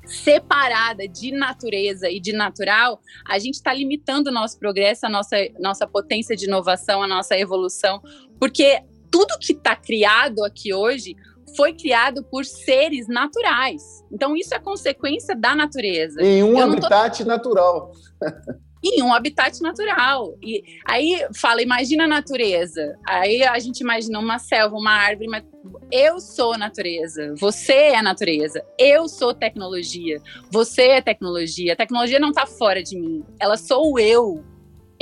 separada 0.04 1.06
de 1.06 1.30
natureza 1.30 2.10
e 2.10 2.18
de 2.18 2.32
natural, 2.32 3.00
a 3.26 3.38
gente 3.38 3.54
está 3.54 3.72
limitando 3.72 4.28
o 4.28 4.32
nosso 4.32 4.58
progresso, 4.58 5.06
a 5.06 5.08
nossa, 5.08 5.36
nossa 5.58 5.86
potência 5.86 6.36
de 6.36 6.46
inovação, 6.46 7.02
a 7.02 7.06
nossa 7.06 7.38
evolução, 7.38 8.02
porque 8.38 8.82
tudo 9.10 9.38
que 9.38 9.52
está 9.52 9.76
criado 9.76 10.44
aqui 10.44 10.74
hoje 10.74 11.14
foi 11.56 11.72
criado 11.72 12.24
por 12.24 12.44
seres 12.44 13.08
naturais. 13.08 13.82
Então, 14.10 14.36
isso 14.36 14.54
é 14.54 14.58
consequência 14.58 15.34
da 15.34 15.54
natureza. 15.54 16.22
Em 16.22 16.42
um 16.42 16.58
Eu 16.58 16.72
habitat 16.72 17.22
tô... 17.22 17.28
natural. 17.28 17.92
em 18.82 19.02
um 19.02 19.12
habitat 19.12 19.60
natural. 19.60 20.36
E 20.42 20.62
aí 20.86 21.26
fala, 21.34 21.62
imagina 21.62 22.04
a 22.04 22.08
natureza. 22.08 22.96
Aí 23.06 23.42
a 23.42 23.58
gente 23.58 23.80
imagina 23.80 24.18
uma 24.18 24.38
selva, 24.38 24.76
uma 24.76 24.92
árvore, 24.92 25.28
mas 25.28 25.44
eu 25.92 26.20
sou 26.20 26.56
natureza, 26.56 27.34
você 27.38 27.72
é 27.72 28.02
natureza, 28.02 28.64
eu 28.78 29.08
sou 29.08 29.34
tecnologia, 29.34 30.20
você 30.50 30.82
é 30.82 31.00
tecnologia. 31.02 31.72
A 31.72 31.76
tecnologia 31.76 32.18
não 32.18 32.30
está 32.30 32.46
fora 32.46 32.82
de 32.82 32.98
mim, 32.98 33.24
ela 33.38 33.56
sou 33.56 33.98
eu. 33.98 34.44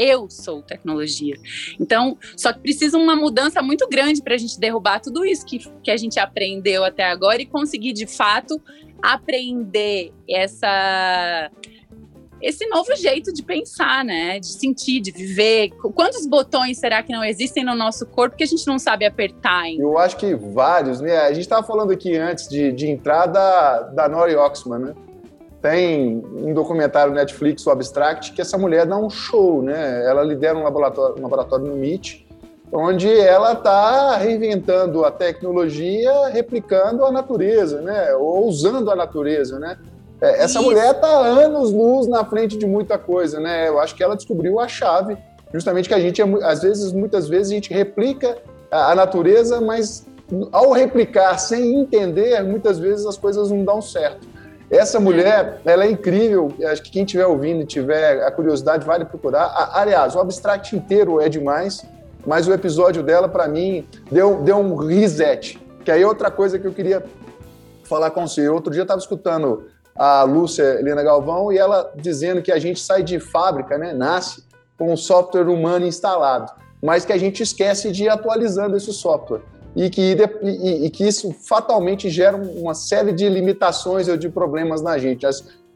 Eu 0.00 0.30
sou 0.30 0.62
tecnologia. 0.62 1.34
Então, 1.80 2.16
só 2.36 2.52
que 2.52 2.60
precisa 2.60 2.96
uma 2.96 3.16
mudança 3.16 3.60
muito 3.60 3.88
grande 3.88 4.22
para 4.22 4.36
a 4.36 4.38
gente 4.38 4.56
derrubar 4.56 5.00
tudo 5.00 5.24
isso 5.24 5.44
que, 5.44 5.58
que 5.82 5.90
a 5.90 5.96
gente 5.96 6.20
aprendeu 6.20 6.84
até 6.84 7.02
agora 7.02 7.42
e 7.42 7.46
conseguir, 7.46 7.92
de 7.92 8.06
fato, 8.06 8.62
aprender 9.02 10.12
essa 10.28 11.50
esse 12.40 12.66
novo 12.66 12.94
jeito 12.96 13.32
de 13.32 13.42
pensar, 13.42 14.04
né? 14.04 14.38
De 14.38 14.46
sentir, 14.46 15.00
de 15.00 15.10
viver. 15.10 15.70
Quantos 15.94 16.26
botões 16.26 16.78
será 16.78 17.02
que 17.02 17.12
não 17.12 17.24
existem 17.24 17.64
no 17.64 17.74
nosso 17.74 18.06
corpo 18.06 18.36
que 18.36 18.44
a 18.44 18.46
gente 18.46 18.66
não 18.66 18.78
sabe 18.78 19.04
apertar 19.04 19.62
ainda? 19.62 19.82
Eu 19.82 19.98
acho 19.98 20.16
que 20.16 20.34
vários, 20.34 21.00
né? 21.00 21.16
A 21.18 21.32
gente 21.32 21.42
estava 21.42 21.66
falando 21.66 21.92
aqui 21.92 22.16
antes 22.16 22.48
de, 22.48 22.72
de 22.72 22.88
entrar 22.88 23.26
da, 23.26 23.80
da 23.82 24.08
Nori 24.08 24.36
Oxman, 24.36 24.78
né? 24.78 24.94
Tem 25.60 26.22
um 26.36 26.54
documentário 26.54 27.12
Netflix, 27.12 27.66
o 27.66 27.70
Abstract, 27.70 28.32
que 28.32 28.40
essa 28.40 28.56
mulher 28.56 28.86
dá 28.86 28.96
um 28.96 29.10
show, 29.10 29.60
né? 29.60 30.06
Ela 30.06 30.22
lidera 30.22 30.56
um 30.56 30.62
laboratório, 30.62 31.18
um 31.18 31.22
laboratório 31.22 31.66
no 31.66 31.76
MIT, 31.76 32.28
onde 32.72 33.10
ela 33.10 33.54
está 33.54 34.16
reinventando 34.18 35.04
a 35.04 35.10
tecnologia, 35.10 36.28
replicando 36.28 37.04
a 37.04 37.10
natureza, 37.10 37.80
né? 37.80 38.14
Ou 38.14 38.46
usando 38.46 38.88
a 38.88 38.94
natureza, 38.94 39.58
né? 39.58 39.76
É, 40.20 40.42
essa 40.42 40.58
Isso. 40.58 40.62
mulher 40.62 40.92
está 40.92 41.08
anos 41.08 41.72
luz 41.72 42.06
na 42.08 42.24
frente 42.24 42.56
de 42.56 42.66
muita 42.66 42.98
coisa, 42.98 43.38
né? 43.38 43.68
Eu 43.68 43.78
acho 43.78 43.94
que 43.94 44.02
ela 44.02 44.16
descobriu 44.16 44.58
a 44.58 44.66
chave, 44.66 45.16
justamente 45.52 45.88
que 45.88 45.94
a 45.94 46.00
gente, 46.00 46.20
às 46.42 46.62
vezes, 46.62 46.92
muitas 46.92 47.28
vezes, 47.28 47.52
a 47.52 47.54
gente 47.54 47.72
replica 47.72 48.38
a, 48.70 48.92
a 48.92 48.94
natureza, 48.94 49.60
mas 49.60 50.06
ao 50.52 50.72
replicar 50.72 51.38
sem 51.38 51.80
entender, 51.80 52.42
muitas 52.42 52.78
vezes 52.78 53.06
as 53.06 53.16
coisas 53.16 53.50
não 53.50 53.64
dão 53.64 53.80
certo. 53.80 54.26
Essa 54.70 55.00
mulher, 55.00 55.62
ela 55.64 55.84
é 55.84 55.90
incrível. 55.90 56.52
Acho 56.66 56.82
que 56.82 56.90
quem 56.90 57.04
estiver 57.04 57.26
ouvindo 57.26 57.62
e 57.62 57.66
tiver 57.66 58.22
a 58.22 58.30
curiosidade, 58.30 58.84
vale 58.84 59.04
procurar. 59.04 59.70
Aliás, 59.72 60.14
o 60.14 60.20
abstract 60.20 60.76
inteiro 60.76 61.20
é 61.20 61.28
demais, 61.28 61.86
mas 62.26 62.46
o 62.46 62.52
episódio 62.52 63.02
dela, 63.02 63.28
para 63.28 63.48
mim, 63.48 63.86
deu, 64.12 64.42
deu 64.42 64.58
um 64.58 64.74
reset. 64.76 65.58
Que 65.82 65.90
aí 65.90 66.02
é 66.02 66.06
outra 66.06 66.30
coisa 66.30 66.58
que 66.58 66.66
eu 66.66 66.72
queria 66.72 67.02
falar 67.84 68.10
com 68.10 68.28
você. 68.28 68.46
Outro 68.50 68.70
dia 68.70 68.80
eu 68.80 68.84
estava 68.84 69.00
escutando 69.00 69.64
a 69.98 70.22
Lúcia 70.22 70.62
Helena 70.78 71.02
Galvão, 71.02 71.52
e 71.52 71.58
ela 71.58 71.92
dizendo 71.96 72.40
que 72.40 72.52
a 72.52 72.58
gente 72.58 72.80
sai 72.80 73.02
de 73.02 73.18
fábrica, 73.18 73.76
né, 73.76 73.92
nasce 73.92 74.44
com 74.78 74.92
um 74.92 74.96
software 74.96 75.48
humano 75.48 75.84
instalado, 75.84 76.52
mas 76.80 77.04
que 77.04 77.12
a 77.12 77.18
gente 77.18 77.42
esquece 77.42 77.90
de 77.90 78.04
ir 78.04 78.08
atualizando 78.08 78.76
esse 78.76 78.92
software. 78.92 79.40
E 79.74 79.90
que, 79.90 80.16
e, 80.42 80.86
e 80.86 80.90
que 80.90 81.06
isso 81.06 81.32
fatalmente 81.46 82.08
gera 82.08 82.36
uma 82.36 82.74
série 82.74 83.12
de 83.12 83.28
limitações 83.28 84.08
ou 84.08 84.16
de 84.16 84.28
problemas 84.28 84.80
na 84.80 84.98
gente. 84.98 85.26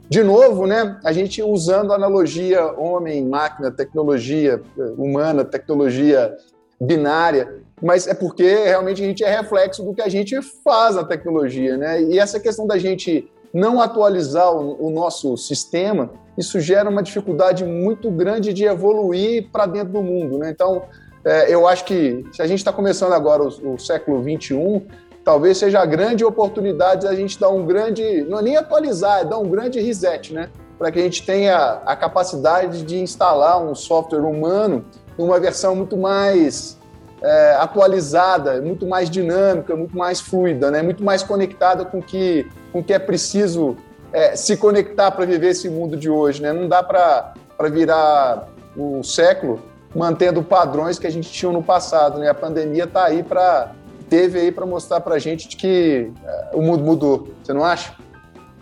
De 0.08 0.22
novo, 0.22 0.66
né, 0.66 0.98
a 1.04 1.12
gente 1.12 1.42
usando 1.42 1.92
a 1.92 1.96
analogia 1.96 2.72
homem-máquina, 2.78 3.70
tecnologia 3.70 4.60
eh, 4.78 4.82
humana, 4.96 5.44
tecnologia 5.44 6.36
binária, 6.80 7.60
mas 7.80 8.06
é 8.06 8.14
porque 8.14 8.44
realmente 8.44 9.02
a 9.02 9.06
gente 9.06 9.24
é 9.24 9.36
reflexo 9.36 9.82
do 9.82 9.94
que 9.94 10.02
a 10.02 10.08
gente 10.08 10.40
faz 10.64 10.96
na 10.96 11.04
tecnologia, 11.04 11.76
né? 11.76 12.02
E 12.02 12.18
essa 12.18 12.40
questão 12.40 12.66
da 12.66 12.78
gente 12.78 13.30
não 13.52 13.80
atualizar 13.80 14.52
o, 14.52 14.86
o 14.86 14.90
nosso 14.90 15.36
sistema, 15.36 16.10
isso 16.36 16.60
gera 16.60 16.88
uma 16.88 17.02
dificuldade 17.02 17.64
muito 17.64 18.10
grande 18.10 18.52
de 18.52 18.64
evoluir 18.64 19.48
para 19.50 19.66
dentro 19.66 19.92
do 19.92 20.02
mundo. 20.02 20.38
Né? 20.38 20.50
Então, 20.50 20.82
é, 21.24 21.52
eu 21.52 21.66
acho 21.66 21.84
que 21.84 22.24
se 22.32 22.40
a 22.40 22.46
gente 22.46 22.58
está 22.58 22.72
começando 22.72 23.12
agora 23.12 23.42
o, 23.42 23.74
o 23.74 23.78
século 23.78 24.22
XXI, 24.22 24.86
talvez 25.24 25.58
seja 25.58 25.80
a 25.80 25.86
grande 25.86 26.24
oportunidade 26.24 27.06
da 27.06 27.14
gente 27.14 27.38
dar 27.38 27.50
um 27.50 27.66
grande, 27.66 28.22
não 28.24 28.38
é 28.38 28.42
nem 28.42 28.56
atualizar, 28.56 29.20
é 29.20 29.24
dar 29.24 29.38
um 29.38 29.48
grande 29.48 29.80
reset, 29.80 30.32
né? 30.32 30.48
Para 30.78 30.90
que 30.90 30.98
a 30.98 31.02
gente 31.02 31.24
tenha 31.24 31.80
a 31.86 31.94
capacidade 31.94 32.82
de 32.82 32.98
instalar 32.98 33.62
um 33.62 33.74
software 33.74 34.22
humano 34.22 34.84
numa 35.16 35.38
versão 35.38 35.76
muito 35.76 35.96
mais 35.96 36.76
é, 37.22 37.56
atualizada, 37.58 38.60
muito 38.60 38.86
mais 38.86 39.08
dinâmica, 39.08 39.76
muito 39.76 39.96
mais 39.96 40.20
fluida, 40.20 40.70
né? 40.70 40.82
muito 40.82 41.04
mais 41.04 41.22
conectada 41.22 41.84
com 41.84 42.02
que, 42.02 42.46
o 42.68 42.72
com 42.72 42.82
que 42.82 42.92
é 42.92 42.98
preciso 42.98 43.76
é, 44.12 44.36
se 44.36 44.56
conectar 44.56 45.10
para 45.10 45.24
viver 45.24 45.48
esse 45.48 45.68
mundo 45.68 45.96
de 45.96 46.10
hoje. 46.10 46.42
Né? 46.42 46.52
Não 46.52 46.68
dá 46.68 46.82
para 46.82 47.34
virar 47.70 48.48
o 48.76 49.02
século 49.02 49.60
mantendo 49.94 50.42
padrões 50.42 50.98
que 50.98 51.06
a 51.06 51.10
gente 51.10 51.30
tinha 51.30 51.52
no 51.52 51.62
passado. 51.62 52.18
Né? 52.18 52.28
A 52.28 52.34
pandemia 52.34 52.84
está 52.84 53.04
aí 53.04 53.22
para 53.22 53.72
teve 54.08 54.38
aí 54.38 54.52
para 54.52 54.66
mostrar 54.66 55.00
para 55.00 55.18
gente 55.18 55.48
de 55.48 55.56
que 55.56 56.10
é, 56.22 56.50
o 56.52 56.60
mundo 56.60 56.84
mudou. 56.84 57.28
Você 57.42 57.54
não 57.54 57.64
acha? 57.64 57.94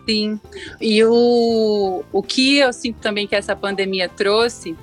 Sim. 0.08 0.38
E 0.80 1.04
o, 1.04 2.04
o 2.12 2.22
que 2.22 2.58
eu 2.58 2.72
sinto 2.72 3.00
também 3.00 3.26
que 3.26 3.34
essa 3.34 3.56
pandemia 3.56 4.08
trouxe 4.08 4.76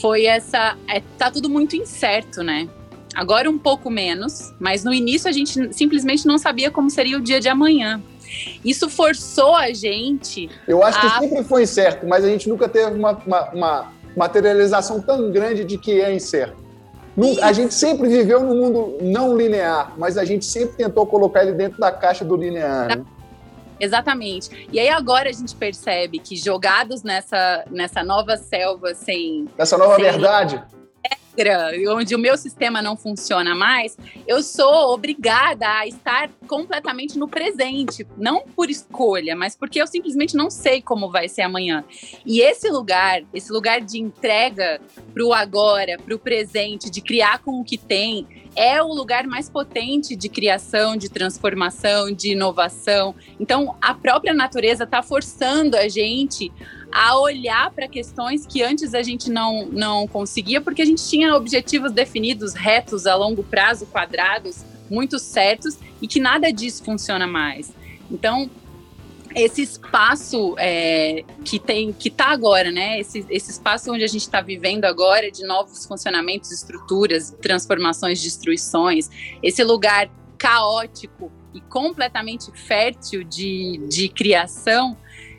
foi 0.00 0.24
essa. 0.24 0.76
É, 0.88 1.00
tá 1.16 1.30
tudo 1.30 1.48
muito 1.48 1.76
incerto, 1.76 2.42
né? 2.42 2.68
Agora 3.14 3.48
um 3.48 3.58
pouco 3.58 3.90
menos, 3.90 4.52
mas 4.58 4.82
no 4.82 4.92
início 4.92 5.28
a 5.28 5.32
gente 5.32 5.72
simplesmente 5.72 6.26
não 6.26 6.36
sabia 6.36 6.70
como 6.70 6.90
seria 6.90 7.16
o 7.16 7.20
dia 7.20 7.40
de 7.40 7.48
amanhã. 7.48 8.02
Isso 8.64 8.88
forçou 8.88 9.54
a 9.54 9.72
gente. 9.72 10.50
Eu 10.66 10.82
acho 10.82 10.98
a... 10.98 11.00
que 11.00 11.18
sempre 11.20 11.44
foi 11.44 11.62
incerto, 11.62 12.06
mas 12.06 12.24
a 12.24 12.28
gente 12.28 12.48
nunca 12.48 12.68
teve 12.68 12.98
uma, 12.98 13.12
uma, 13.12 13.50
uma 13.50 13.92
materialização 14.16 15.00
tão 15.00 15.30
grande 15.30 15.64
de 15.64 15.78
que 15.78 16.00
é 16.00 16.12
incerto. 16.12 16.64
A 17.42 17.52
gente 17.52 17.72
sempre 17.72 18.08
viveu 18.08 18.42
num 18.42 18.56
mundo 18.56 18.98
não 19.00 19.36
linear, 19.36 19.92
mas 19.96 20.18
a 20.18 20.24
gente 20.24 20.44
sempre 20.44 20.76
tentou 20.76 21.06
colocar 21.06 21.44
ele 21.44 21.52
dentro 21.52 21.78
da 21.78 21.92
caixa 21.92 22.24
do 22.24 22.34
linear. 22.34 22.88
Né? 22.88 23.04
Exatamente. 23.78 24.66
E 24.72 24.80
aí 24.80 24.88
agora 24.88 25.28
a 25.28 25.32
gente 25.32 25.54
percebe 25.54 26.18
que 26.18 26.34
jogados 26.34 27.04
nessa, 27.04 27.64
nessa 27.70 28.02
nova 28.02 28.36
selva 28.36 28.94
sem. 28.94 29.46
Essa 29.56 29.78
nova 29.78 29.94
sem, 29.94 30.04
verdade 30.04 30.60
regra, 31.36 31.72
onde 31.90 32.14
o 32.14 32.18
meu 32.18 32.36
sistema 32.36 32.80
não 32.80 32.96
funciona 32.96 33.54
mais, 33.54 33.96
eu 34.26 34.42
sou 34.42 34.94
obrigada 34.94 35.66
a 35.66 35.86
estar 35.86 36.30
completamente 36.46 37.18
no 37.18 37.28
presente, 37.28 38.06
não 38.16 38.42
por 38.42 38.70
escolha, 38.70 39.34
mas 39.36 39.56
porque 39.56 39.80
eu 39.80 39.86
simplesmente 39.86 40.36
não 40.36 40.50
sei 40.50 40.80
como 40.80 41.10
vai 41.10 41.28
ser 41.28 41.42
amanhã. 41.42 41.84
E 42.24 42.40
esse 42.40 42.68
lugar, 42.70 43.22
esse 43.32 43.52
lugar 43.52 43.80
de 43.80 43.98
entrega 43.98 44.80
para 45.12 45.24
o 45.24 45.32
agora, 45.32 45.98
para 45.98 46.14
o 46.14 46.18
presente, 46.18 46.90
de 46.90 47.00
criar 47.00 47.38
com 47.38 47.60
o 47.60 47.64
que 47.64 47.76
tem, 47.76 48.26
é 48.56 48.82
o 48.82 48.88
lugar 48.88 49.26
mais 49.26 49.48
potente 49.48 50.14
de 50.14 50.28
criação, 50.28 50.96
de 50.96 51.08
transformação, 51.08 52.12
de 52.12 52.32
inovação. 52.32 53.14
Então, 53.38 53.76
a 53.80 53.94
própria 53.94 54.32
natureza 54.32 54.84
está 54.84 55.02
forçando 55.02 55.76
a 55.76 55.88
gente 55.88 56.52
a 56.92 57.18
olhar 57.18 57.70
para 57.72 57.88
questões 57.88 58.46
que 58.46 58.62
antes 58.62 58.94
a 58.94 59.02
gente 59.02 59.30
não, 59.30 59.66
não 59.66 60.06
conseguia, 60.06 60.60
porque 60.60 60.82
a 60.82 60.86
gente 60.86 61.06
tinha 61.08 61.34
objetivos 61.34 61.90
definidos, 61.90 62.54
retos, 62.54 63.06
a 63.06 63.16
longo 63.16 63.42
prazo, 63.42 63.86
quadrados, 63.86 64.64
muito 64.88 65.18
certos, 65.18 65.76
e 66.00 66.06
que 66.06 66.20
nada 66.20 66.52
disso 66.52 66.84
funciona 66.84 67.26
mais. 67.26 67.72
Então, 68.10 68.48
esse 69.34 69.62
espaço 69.62 70.54
é, 70.58 71.24
que 71.44 71.58
tem 71.58 71.92
que 71.92 72.08
está 72.08 72.26
agora, 72.26 72.70
né? 72.70 73.00
Esse, 73.00 73.26
esse 73.28 73.50
espaço 73.50 73.92
onde 73.92 74.04
a 74.04 74.06
gente 74.06 74.22
está 74.22 74.40
vivendo 74.40 74.84
agora 74.84 75.30
de 75.30 75.44
novos 75.44 75.84
funcionamentos, 75.86 76.50
estruturas, 76.52 77.30
transformações, 77.42 78.22
destruições, 78.22 79.10
esse 79.42 79.62
lugar 79.64 80.08
caótico 80.38 81.32
e 81.52 81.60
completamente 81.60 82.50
fértil 82.52 83.24
de, 83.24 83.80
de 83.88 84.08
criação 84.08 84.96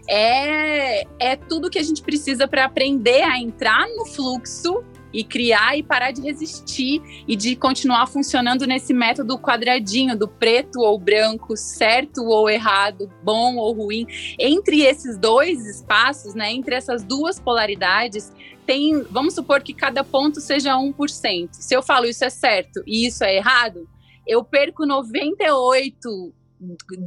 é, 0.08 1.06
é 1.20 1.36
tudo 1.36 1.70
que 1.70 1.80
a 1.80 1.84
gente 1.84 2.02
precisa 2.02 2.48
para 2.48 2.66
aprender 2.66 3.24
a 3.24 3.40
entrar 3.40 3.88
no 3.96 4.06
fluxo 4.06 4.84
e 5.16 5.24
criar 5.24 5.78
e 5.78 5.82
parar 5.82 6.12
de 6.12 6.22
resistir 6.22 7.02
e 7.26 7.38
de 7.38 7.56
continuar 7.56 8.06
funcionando 8.06 8.68
nesse 8.68 8.94
método 8.94 9.40
quadradinho 9.40 10.18
do 10.18 10.28
preto 10.28 10.82
ou 10.82 11.00
branco, 11.00 11.56
certo 11.56 12.26
ou 12.26 12.50
errado, 12.50 13.10
bom 13.24 13.56
ou 13.56 13.72
ruim. 13.72 14.06
Entre 14.38 14.82
esses 14.82 15.18
dois 15.18 15.66
espaços, 15.66 16.36
né, 16.36 16.52
entre 16.52 16.76
essas 16.76 17.02
duas 17.02 17.40
polaridades, 17.40 18.34
tem, 18.66 19.04
vamos 19.04 19.34
supor 19.34 19.62
que 19.64 19.74
cada 19.74 20.04
ponto 20.04 20.42
seja 20.42 20.76
1%. 20.76 21.50
Se 21.54 21.74
eu 21.74 21.82
falo 21.82 22.06
isso 22.06 22.26
é 22.26 22.30
certo 22.30 22.84
e 22.86 23.08
isso 23.08 23.24
é 23.24 23.38
errado, 23.38 23.88
eu 24.28 24.44
perco 24.44 24.86
98 24.86 26.34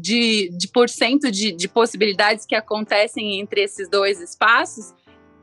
de, 0.00 0.50
de 0.50 0.68
porcento 0.68 1.30
de, 1.30 1.52
de 1.52 1.68
possibilidades 1.68 2.46
que 2.46 2.54
acontecem 2.54 3.40
entre 3.40 3.62
esses 3.62 3.88
dois 3.88 4.20
espaços. 4.20 4.94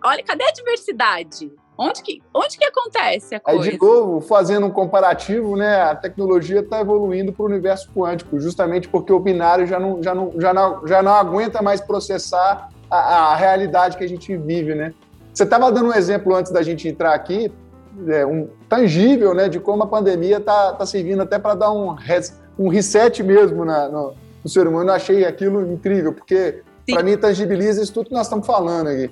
Olha, 0.04 0.24
cadê 0.24 0.44
a 0.44 0.52
diversidade? 0.52 1.52
Onde 1.78 2.02
que, 2.02 2.22
onde 2.34 2.58
que 2.58 2.64
acontece 2.64 3.36
a 3.36 3.40
coisa? 3.40 3.64
Aí, 3.64 3.72
de 3.72 3.78
novo, 3.78 4.22
fazendo 4.22 4.66
um 4.66 4.72
comparativo, 4.72 5.58
né, 5.58 5.82
a 5.82 5.96
tecnologia 5.96 6.62
está 6.62 6.80
evoluindo 6.80 7.34
para 7.34 7.44
o 7.44 7.48
universo 7.48 7.90
quântico, 7.94 8.40
justamente 8.40 8.88
porque 8.88 9.12
o 9.12 9.20
binário 9.20 9.68
já 9.68 9.78
não, 9.78 10.02
já 10.02 10.16
não, 10.16 10.32
já 10.40 10.54
não, 10.54 10.88
já 10.88 11.04
não 11.04 11.14
aguenta 11.14 11.62
mais 11.62 11.82
processar 11.82 12.70
a, 12.90 12.98
a 13.34 13.36
realidade 13.36 13.98
que 13.98 14.04
a 14.04 14.08
gente 14.08 14.36
vive, 14.38 14.74
né? 14.74 14.94
Você 15.34 15.44
estava 15.44 15.70
dando 15.70 15.90
um 15.90 15.94
exemplo 15.94 16.34
antes 16.34 16.50
da 16.50 16.64
gente 16.64 16.88
entrar 16.88 17.14
aqui, 17.14 17.52
é, 18.08 18.26
um 18.26 18.50
tangível, 18.70 19.34
né, 19.34 19.50
de 19.50 19.60
como 19.60 19.84
a 19.84 19.88
pandemia 19.88 20.38
está 20.38 20.74
tá 20.74 20.86
servindo 20.86 21.22
até 21.22 21.38
para 21.38 21.56
dar 21.56 21.72
um, 21.72 21.90
res, 21.90 22.40
um 22.58 22.70
reset 22.70 23.22
mesmo 23.24 23.66
na, 23.66 23.88
no, 23.90 24.14
no 24.44 24.50
ser 24.50 24.68
humano. 24.68 24.90
Eu 24.90 24.94
achei 24.96 25.26
aquilo 25.26 25.72
incrível, 25.72 26.14
porque 26.14 26.62
para 26.88 27.04
mim 27.04 27.18
tangibiliza 27.18 27.82
isso 27.82 27.94
tudo 27.94 28.08
que 28.08 28.14
nós 28.14 28.28
estamos 28.28 28.46
falando 28.46 28.88
aqui. 28.88 29.10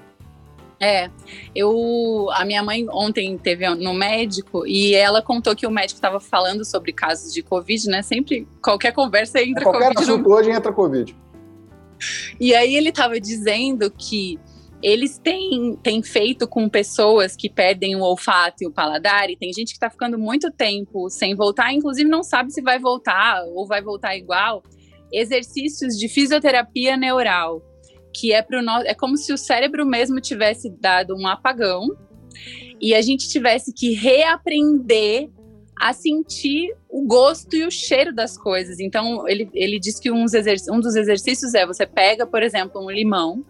É, 0.79 1.09
eu 1.55 2.27
a 2.31 2.43
minha 2.43 2.61
mãe 2.61 2.85
ontem 2.89 3.37
teve 3.37 3.67
no 3.75 3.93
médico 3.93 4.67
e 4.67 4.93
ela 4.93 5.21
contou 5.21 5.55
que 5.55 5.65
o 5.65 5.71
médico 5.71 5.97
estava 5.97 6.19
falando 6.19 6.65
sobre 6.65 6.91
casos 6.91 7.33
de 7.33 7.41
covid, 7.41 7.87
né? 7.87 8.01
Sempre 8.01 8.47
qualquer 8.61 8.91
conversa 8.91 9.41
entra 9.41 9.63
qualquer 9.63 9.93
covid. 9.93 9.95
Qualquer 9.95 10.11
assunto 10.11 10.29
no... 10.29 10.35
hoje 10.35 10.51
entra 10.51 10.73
covid. 10.73 11.15
E 12.37 12.53
aí 12.53 12.75
ele 12.75 12.89
estava 12.89 13.17
dizendo 13.17 13.89
que 13.89 14.37
eles 14.83 15.17
têm, 15.17 15.77
têm 15.81 16.03
feito 16.03 16.47
com 16.47 16.67
pessoas 16.67 17.35
que 17.35 17.49
perdem 17.49 17.95
o 17.95 18.01
olfato 18.01 18.63
e 18.63 18.67
o 18.67 18.71
paladar, 18.71 19.29
e 19.29 19.37
tem 19.37 19.51
gente 19.53 19.69
que 19.69 19.77
está 19.77 19.89
ficando 19.89 20.19
muito 20.19 20.51
tempo 20.51 21.09
sem 21.09 21.35
voltar, 21.35 21.73
inclusive 21.73 22.09
não 22.09 22.23
sabe 22.23 22.51
se 22.51 22.61
vai 22.61 22.77
voltar 22.77 23.43
ou 23.53 23.65
vai 23.65 23.81
voltar 23.81 24.15
igual. 24.15 24.61
Exercícios 25.11 25.97
de 25.97 26.07
fisioterapia 26.07 26.97
neural 26.97 27.61
que 28.13 28.31
é 28.31 28.41
para 28.41 28.61
o 28.61 28.69
é 28.85 28.93
como 28.93 29.17
se 29.17 29.33
o 29.33 29.37
cérebro 29.37 29.85
mesmo 29.85 30.21
tivesse 30.21 30.69
dado 30.69 31.15
um 31.15 31.27
apagão 31.27 31.87
e 32.79 32.93
a 32.93 33.01
gente 33.01 33.27
tivesse 33.27 33.73
que 33.73 33.93
reaprender 33.93 35.29
a 35.75 35.91
sentir 35.91 36.75
o 36.87 37.05
gosto 37.05 37.55
e 37.55 37.65
o 37.65 37.71
cheiro 37.71 38.13
das 38.13 38.37
coisas. 38.37 38.79
Então, 38.79 39.27
ele, 39.27 39.49
ele 39.53 39.79
diz 39.79 39.99
que 39.99 40.11
um 40.11 40.25
dos 40.25 40.95
exercícios 40.95 41.53
é 41.55 41.65
você 41.65 41.85
pega, 41.85 42.27
por 42.27 42.43
exemplo, 42.43 42.83
um 42.83 42.91
limão, 42.91 43.43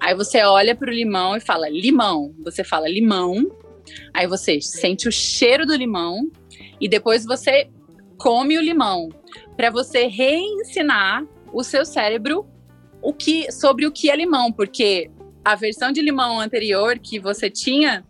aí 0.00 0.14
você 0.14 0.42
olha 0.42 0.74
para 0.74 0.90
o 0.90 0.94
limão 0.94 1.36
e 1.36 1.40
fala 1.40 1.68
limão. 1.68 2.34
Você 2.42 2.64
fala 2.64 2.88
limão, 2.88 3.50
aí 4.14 4.26
você 4.26 4.60
sente 4.60 5.08
o 5.08 5.12
cheiro 5.12 5.66
do 5.66 5.76
limão 5.76 6.30
e 6.80 6.88
depois 6.88 7.24
você 7.24 7.68
come 8.16 8.58
o 8.58 8.62
limão 8.62 9.08
para 9.56 9.70
você 9.70 10.06
reensinar 10.06 11.24
o 11.52 11.62
seu 11.62 11.84
cérebro 11.84 12.46
o 13.02 13.12
que 13.12 13.50
sobre 13.50 13.86
o 13.86 13.92
que 13.92 14.10
é 14.10 14.16
limão, 14.16 14.52
porque 14.52 15.10
a 15.44 15.54
versão 15.54 15.90
de 15.90 16.02
limão 16.02 16.38
anterior 16.38 16.98
que 16.98 17.18
você 17.18 17.48
tinha, 17.48 18.04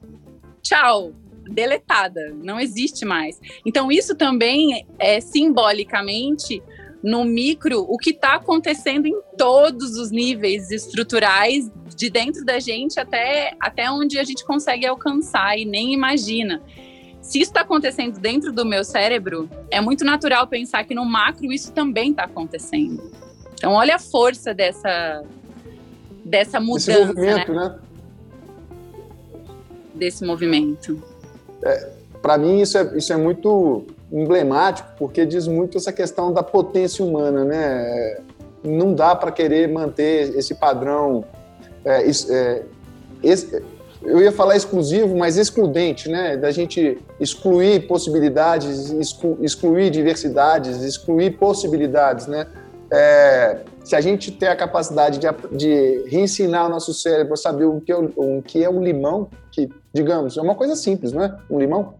tchau, 0.62 1.12
deletada, 1.50 2.34
não 2.42 2.58
existe 2.58 3.04
mais. 3.04 3.40
Então 3.64 3.90
isso 3.90 4.14
também 4.16 4.86
é 4.98 5.20
simbolicamente 5.20 6.62
no 7.02 7.24
micro 7.24 7.80
o 7.88 7.96
que 7.96 8.10
está 8.10 8.34
acontecendo 8.34 9.06
em 9.06 9.20
todos 9.36 9.96
os 9.96 10.10
níveis 10.10 10.70
estruturais 10.70 11.70
de 11.96 12.10
dentro 12.10 12.44
da 12.44 12.58
gente 12.58 12.98
até, 12.98 13.54
até 13.60 13.90
onde 13.90 14.18
a 14.18 14.24
gente 14.24 14.44
consegue 14.44 14.86
alcançar 14.86 15.58
e 15.58 15.64
nem 15.64 15.92
imagina. 15.92 16.62
Se 17.20 17.38
isso 17.40 17.50
está 17.50 17.60
acontecendo 17.60 18.18
dentro 18.18 18.52
do 18.52 18.64
meu 18.64 18.82
cérebro, 18.82 19.48
é 19.70 19.80
muito 19.80 20.04
natural 20.04 20.46
pensar 20.46 20.84
que 20.84 20.94
no 20.94 21.04
macro 21.04 21.52
isso 21.52 21.72
também 21.72 22.10
está 22.10 22.24
acontecendo. 22.24 23.10
Então, 23.54 23.72
olha 23.72 23.96
a 23.96 23.98
força 23.98 24.54
dessa, 24.54 25.22
dessa 26.24 26.58
mudança. 26.58 26.92
Esse 26.92 27.04
movimento, 27.06 27.52
né? 27.52 27.68
né? 27.68 27.78
Desse 29.94 30.24
movimento. 30.24 31.02
É, 31.62 31.90
Para 32.22 32.38
mim, 32.38 32.62
isso 32.62 32.78
é, 32.78 32.96
isso 32.96 33.12
é 33.12 33.16
muito 33.16 33.86
emblemático, 34.12 34.88
porque 34.98 35.24
diz 35.24 35.46
muito 35.46 35.78
essa 35.78 35.92
questão 35.92 36.32
da 36.32 36.42
potência 36.42 37.04
humana, 37.04 37.44
né? 37.44 38.18
Não 38.62 38.94
dá 38.94 39.14
para 39.14 39.30
querer 39.30 39.68
manter 39.68 40.36
esse 40.36 40.54
padrão. 40.54 41.24
É, 41.84 42.02
é, 42.02 42.62
esse, 43.22 43.62
eu 44.02 44.20
ia 44.20 44.32
falar 44.32 44.56
exclusivo, 44.56 45.16
mas 45.16 45.36
excludente, 45.36 46.08
né? 46.08 46.36
Da 46.36 46.50
gente 46.50 46.98
excluir 47.18 47.86
possibilidades, 47.86 48.90
excluir 49.40 49.90
diversidades, 49.90 50.82
excluir 50.82 51.38
possibilidades, 51.38 52.26
né? 52.26 52.46
é, 52.90 53.58
se 53.84 53.94
a 53.94 54.00
gente 54.00 54.32
tem 54.32 54.48
a 54.48 54.56
capacidade 54.56 55.18
de, 55.18 55.26
de 55.56 56.04
reensinar 56.08 56.66
o 56.66 56.68
nosso 56.68 56.92
cérebro 56.92 57.34
a 57.34 57.36
saber 57.36 57.64
o 57.64 57.80
que, 57.80 57.92
é, 57.92 57.96
o 57.96 58.42
que 58.42 58.64
é 58.64 58.68
um 58.68 58.82
limão, 58.82 59.28
que, 59.50 59.68
digamos, 59.92 60.36
é 60.36 60.42
uma 60.42 60.54
coisa 60.54 60.74
simples, 60.74 61.12
não 61.12 61.22
é? 61.22 61.36
Um 61.48 61.58
limão. 61.58 61.94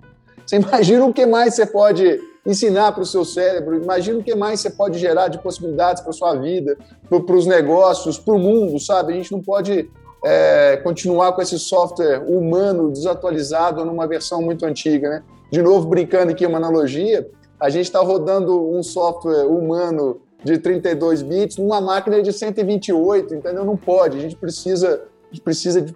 Você 0.51 0.57
imagina 0.57 1.05
o 1.05 1.13
que 1.13 1.25
mais 1.25 1.55
você 1.55 1.65
pode 1.65 2.21
ensinar 2.45 2.91
para 2.91 3.05
o 3.05 3.07
seu 3.07 3.25
cérebro, 3.25 3.81
imagina 3.81 4.19
o 4.19 4.23
que 4.23 4.35
mais 4.35 4.59
você 4.59 4.69
pode 4.69 4.99
gerar 4.99 5.29
de 5.29 5.39
possibilidades 5.39 6.03
para 6.03 6.13
sua 6.13 6.35
vida, 6.35 6.77
para 7.09 7.37
os 7.37 7.47
negócios, 7.47 8.19
para 8.19 8.35
o 8.35 8.39
mundo, 8.39 8.81
sabe? 8.81 9.13
A 9.13 9.17
gente 9.17 9.31
não 9.31 9.41
pode 9.41 9.89
é, 10.25 10.77
continuar 10.79 11.35
com 11.35 11.41
esse 11.41 11.57
software 11.57 12.25
humano 12.27 12.91
desatualizado 12.91 13.85
numa 13.85 14.09
versão 14.09 14.43
muito 14.43 14.67
antiga, 14.67 15.09
né? 15.09 15.23
De 15.53 15.63
novo, 15.63 15.87
brincando 15.87 16.33
aqui 16.33 16.45
uma 16.45 16.59
analogia, 16.59 17.31
a 17.61 17.71
gente 17.71 17.85
está 17.85 18.01
rodando 18.01 18.77
um 18.77 18.83
software 18.83 19.47
humano 19.47 20.21
de 20.43 20.59
32 20.59 21.23
bits 21.23 21.59
numa 21.59 21.81
máquina 21.81 22.21
de 22.21 22.33
128, 22.33 23.37
entendeu? 23.37 23.65
Não 23.65 23.77
pode, 23.77 24.19
a 24.19 24.21
gente 24.21 24.35
precisa, 24.35 25.01
a 25.31 25.33
gente 25.33 25.43
precisa 25.43 25.87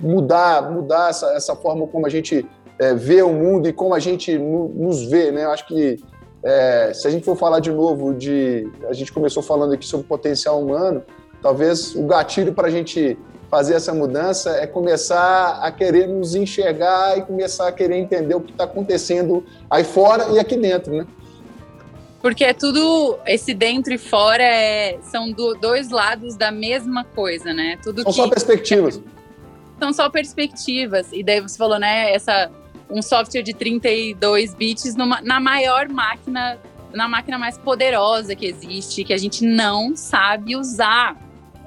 mudar, 0.00 0.72
mudar 0.72 1.10
essa, 1.10 1.32
essa 1.34 1.54
forma 1.54 1.86
como 1.86 2.04
a 2.04 2.10
gente 2.10 2.44
é, 2.82 2.94
vê 2.94 3.22
o 3.22 3.32
mundo 3.32 3.68
e 3.68 3.72
como 3.72 3.94
a 3.94 4.00
gente 4.00 4.36
no, 4.36 4.68
nos 4.68 5.04
vê, 5.04 5.30
né? 5.30 5.44
Eu 5.44 5.52
acho 5.52 5.66
que 5.68 6.00
é, 6.42 6.92
se 6.92 7.06
a 7.06 7.10
gente 7.10 7.24
for 7.24 7.36
falar 7.36 7.60
de 7.60 7.70
novo 7.70 8.12
de, 8.12 8.68
a 8.88 8.92
gente 8.92 9.12
começou 9.12 9.40
falando 9.40 9.72
aqui 9.72 9.86
sobre 9.86 10.04
potencial 10.04 10.60
humano, 10.60 11.04
talvez 11.40 11.94
o 11.94 12.02
gatilho 12.02 12.52
para 12.52 12.66
a 12.66 12.70
gente 12.70 13.16
fazer 13.48 13.74
essa 13.74 13.94
mudança 13.94 14.50
é 14.56 14.66
começar 14.66 15.60
a 15.62 15.70
querer 15.70 16.08
nos 16.08 16.34
enxergar 16.34 17.18
e 17.18 17.22
começar 17.22 17.68
a 17.68 17.72
querer 17.72 17.98
entender 17.98 18.34
o 18.34 18.40
que 18.40 18.50
está 18.50 18.64
acontecendo 18.64 19.44
aí 19.70 19.84
fora 19.84 20.32
e 20.32 20.40
aqui 20.40 20.56
dentro, 20.56 20.92
né? 20.92 21.06
Porque 22.20 22.44
é 22.44 22.52
tudo, 22.52 23.18
esse 23.26 23.54
dentro 23.54 23.92
e 23.92 23.98
fora 23.98 24.42
é, 24.42 24.98
são 25.02 25.30
do, 25.30 25.54
dois 25.54 25.90
lados 25.90 26.34
da 26.34 26.50
mesma 26.50 27.04
coisa, 27.04 27.52
né? 27.52 27.78
Tudo 27.82 28.02
são 28.02 28.10
que, 28.10 28.16
só 28.16 28.28
perspectivas. 28.28 29.00
São 29.78 29.92
só 29.92 30.08
perspectivas. 30.08 31.08
E 31.12 31.22
daí 31.22 31.40
você 31.40 31.58
falou, 31.58 31.78
né, 31.78 32.12
essa, 32.12 32.50
um 32.92 33.00
software 33.00 33.42
de 33.42 33.54
32 33.54 34.54
bits 34.54 34.94
numa, 34.94 35.20
na 35.22 35.40
maior 35.40 35.88
máquina, 35.88 36.58
na 36.92 37.08
máquina 37.08 37.38
mais 37.38 37.56
poderosa 37.56 38.36
que 38.36 38.44
existe, 38.46 39.02
que 39.02 39.14
a 39.14 39.18
gente 39.18 39.44
não 39.44 39.96
sabe 39.96 40.54
usar. 40.54 41.16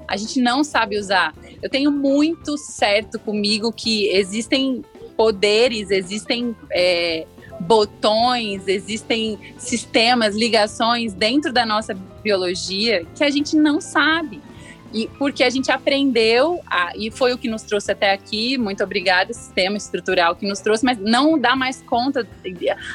A 0.08 0.16
gente 0.16 0.40
não 0.40 0.64
sabe 0.64 1.00
usar. 1.00 1.34
Eu 1.64 1.70
tenho 1.70 1.92
muito 1.92 2.58
certo 2.58 3.18
comigo 3.18 3.74
que 3.74 4.08
existem 4.10 4.84
poderes, 5.18 5.90
existem 5.90 6.56
é, 6.72 7.26
botões, 7.60 8.68
existem 8.68 9.40
sistemas, 9.58 10.36
ligações 10.36 11.12
dentro 11.14 11.52
da 11.52 11.66
nossa 11.66 11.96
biologia 12.22 13.04
que 13.16 13.24
a 13.24 13.32
gente 13.32 13.56
não 13.56 13.82
sabe. 13.82 14.42
E 14.96 15.10
porque 15.20 15.44
a 15.44 15.50
gente 15.50 15.70
aprendeu, 15.70 16.62
a, 16.66 16.94
e 16.96 17.12
foi 17.12 17.34
o 17.34 17.38
que 17.38 17.50
nos 17.50 17.64
trouxe 17.64 17.92
até 17.92 18.14
aqui, 18.14 18.58
muito 18.58 18.82
obrigada, 18.82 19.34
sistema 19.34 19.76
estrutural 19.76 20.38
que 20.38 20.48
nos 20.48 20.62
trouxe, 20.62 20.86
mas 20.86 20.98
não 20.98 21.38
dá 21.38 21.54
mais 21.54 21.82
conta 21.82 22.26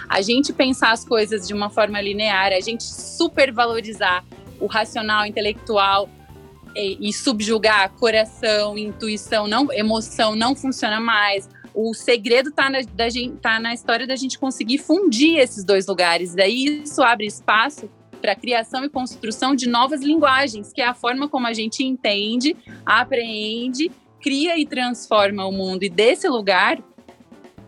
a 0.09 0.23
gente 0.23 0.51
pensar 0.51 0.93
as 0.93 1.05
coisas 1.05 1.47
de 1.47 1.53
uma 1.53 1.69
forma 1.69 2.01
linear, 2.01 2.55
a 2.55 2.61
gente 2.61 2.85
supervalorizar 2.85 4.25
o 4.59 4.65
racional, 4.65 5.27
intelectual 5.27 6.09
e, 6.75 7.11
e 7.11 7.13
subjugar 7.13 7.91
coração, 7.91 8.79
intuição, 8.79 9.47
não, 9.47 9.71
emoção 9.71 10.35
não 10.35 10.57
funciona 10.57 10.99
mais 10.99 11.51
o 11.75 11.95
segredo 11.95 12.49
está 12.49 12.69
na, 12.69 12.79
tá 13.41 13.61
na 13.61 13.73
história 13.73 14.05
da 14.05 14.17
gente 14.17 14.39
conseguir 14.39 14.79
fundir 14.79 15.39
esses 15.39 15.65
dois 15.65 15.87
lugares. 15.87 16.35
Daí 16.35 16.83
isso 16.83 17.01
abre 17.01 17.27
espaço 17.27 17.89
para 18.21 18.33
a 18.33 18.37
criação 18.37 18.85
e 18.85 18.89
construção 18.89 19.55
de 19.55 19.69
novas 19.69 20.01
linguagens, 20.03 20.73
que 20.73 20.81
é 20.81 20.87
a 20.87 20.95
forma 20.95 21.29
como 21.29 21.47
a 21.47 21.53
gente 21.53 21.85
entende, 21.85 22.57
apreende, 22.85 23.91
cria 24.21 24.59
e 24.59 24.67
transforma 24.67 25.47
o 25.47 25.53
mundo. 25.53 25.83
E 25.83 25.89
desse 25.89 26.29
lugar, 26.29 26.79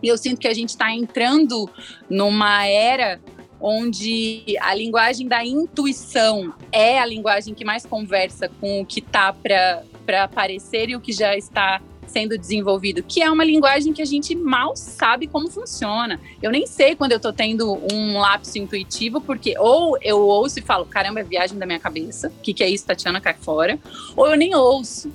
eu 0.01 0.17
sinto 0.17 0.39
que 0.39 0.47
a 0.47 0.53
gente 0.53 0.69
está 0.69 0.91
entrando 0.91 1.69
numa 2.09 2.65
era 2.65 3.19
onde 3.59 4.43
a 4.59 4.75
linguagem 4.75 5.25
da 5.25 5.43
intuição 5.45 6.53
é 6.69 6.99
a 6.99 7.05
linguagem 7.05 7.53
que 7.53 7.63
mais 7.63 7.85
conversa 7.85 8.49
com 8.59 8.81
o 8.81 8.85
que 8.85 8.99
está 8.99 9.31
para 9.31 10.23
aparecer 10.23 10.89
e 10.89 10.95
o 10.97 10.99
que 10.99 11.13
já 11.13 11.35
está 11.37 11.81
sendo 12.13 12.37
desenvolvido, 12.37 13.01
que 13.01 13.23
é 13.23 13.29
uma 13.29 13.43
linguagem 13.43 13.91
que 13.91 14.01
a 14.01 14.05
gente 14.05 14.35
mal 14.35 14.75
sabe 14.75 15.25
como 15.25 15.49
funciona. 15.49 16.21
Eu 16.41 16.51
nem 16.51 16.67
sei 16.67 16.95
quando 16.95 17.13
eu 17.13 17.19
tô 17.19 17.33
tendo 17.33 17.81
um 17.91 18.19
lapso 18.19 18.59
intuitivo, 18.59 19.19
porque 19.19 19.57
ou 19.57 19.97
eu 19.99 20.19
ouço 20.19 20.59
e 20.59 20.61
falo, 20.61 20.85
caramba, 20.85 21.21
é 21.21 21.23
viagem 21.23 21.57
da 21.57 21.65
minha 21.65 21.79
cabeça, 21.79 22.27
o 22.27 22.41
que, 22.41 22.53
que 22.53 22.63
é 22.63 22.69
isso, 22.69 22.85
Tatiana, 22.85 23.19
cai 23.19 23.33
fora, 23.33 23.79
ou 24.15 24.27
eu 24.27 24.37
nem 24.37 24.53
ouço 24.53 25.11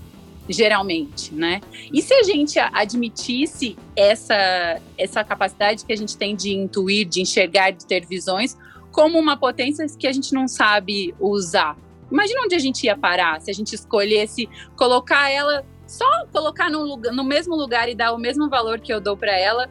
geralmente, 0.48 1.34
né? 1.34 1.60
E 1.92 2.00
se 2.00 2.14
a 2.14 2.22
gente 2.22 2.58
admitisse 2.58 3.76
essa, 3.94 4.80
essa 4.96 5.22
capacidade 5.22 5.84
que 5.84 5.92
a 5.92 5.96
gente 5.96 6.16
tem 6.16 6.34
de 6.34 6.54
intuir, 6.54 7.06
de 7.06 7.20
enxergar, 7.20 7.70
de 7.70 7.84
ter 7.84 8.06
visões, 8.06 8.56
como 8.90 9.18
uma 9.18 9.36
potência 9.36 9.86
que 9.86 10.06
a 10.06 10.12
gente 10.12 10.32
não 10.32 10.48
sabe 10.48 11.14
usar? 11.20 11.76
Imagina 12.10 12.40
onde 12.44 12.54
a 12.54 12.58
gente 12.58 12.84
ia 12.84 12.96
parar 12.96 13.40
se 13.42 13.50
a 13.50 13.54
gente 13.54 13.74
escolhesse 13.74 14.48
colocar 14.74 15.30
ela 15.30 15.64
só 15.88 16.04
colocar 16.30 16.70
no, 16.70 16.82
lugar, 16.82 17.12
no 17.12 17.24
mesmo 17.24 17.56
lugar 17.56 17.88
e 17.88 17.94
dar 17.94 18.12
o 18.12 18.18
mesmo 18.18 18.48
valor 18.48 18.78
que 18.78 18.92
eu 18.92 19.00
dou 19.00 19.16
para 19.16 19.36
ela, 19.36 19.68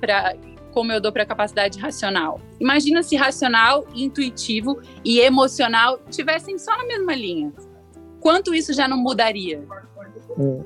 para 0.00 0.34
como 0.72 0.92
eu 0.92 1.00
dou 1.00 1.12
para 1.12 1.22
a 1.22 1.26
capacidade 1.26 1.78
racional. 1.78 2.40
Imagina 2.60 3.02
se 3.02 3.16
racional, 3.16 3.86
intuitivo 3.94 4.80
e 5.04 5.20
emocional 5.20 5.98
tivessem 6.10 6.58
só 6.58 6.76
na 6.76 6.84
mesma 6.84 7.14
linha. 7.14 7.52
Quanto 8.20 8.54
isso 8.54 8.72
já 8.72 8.86
não 8.86 8.96
mudaria? 8.96 9.62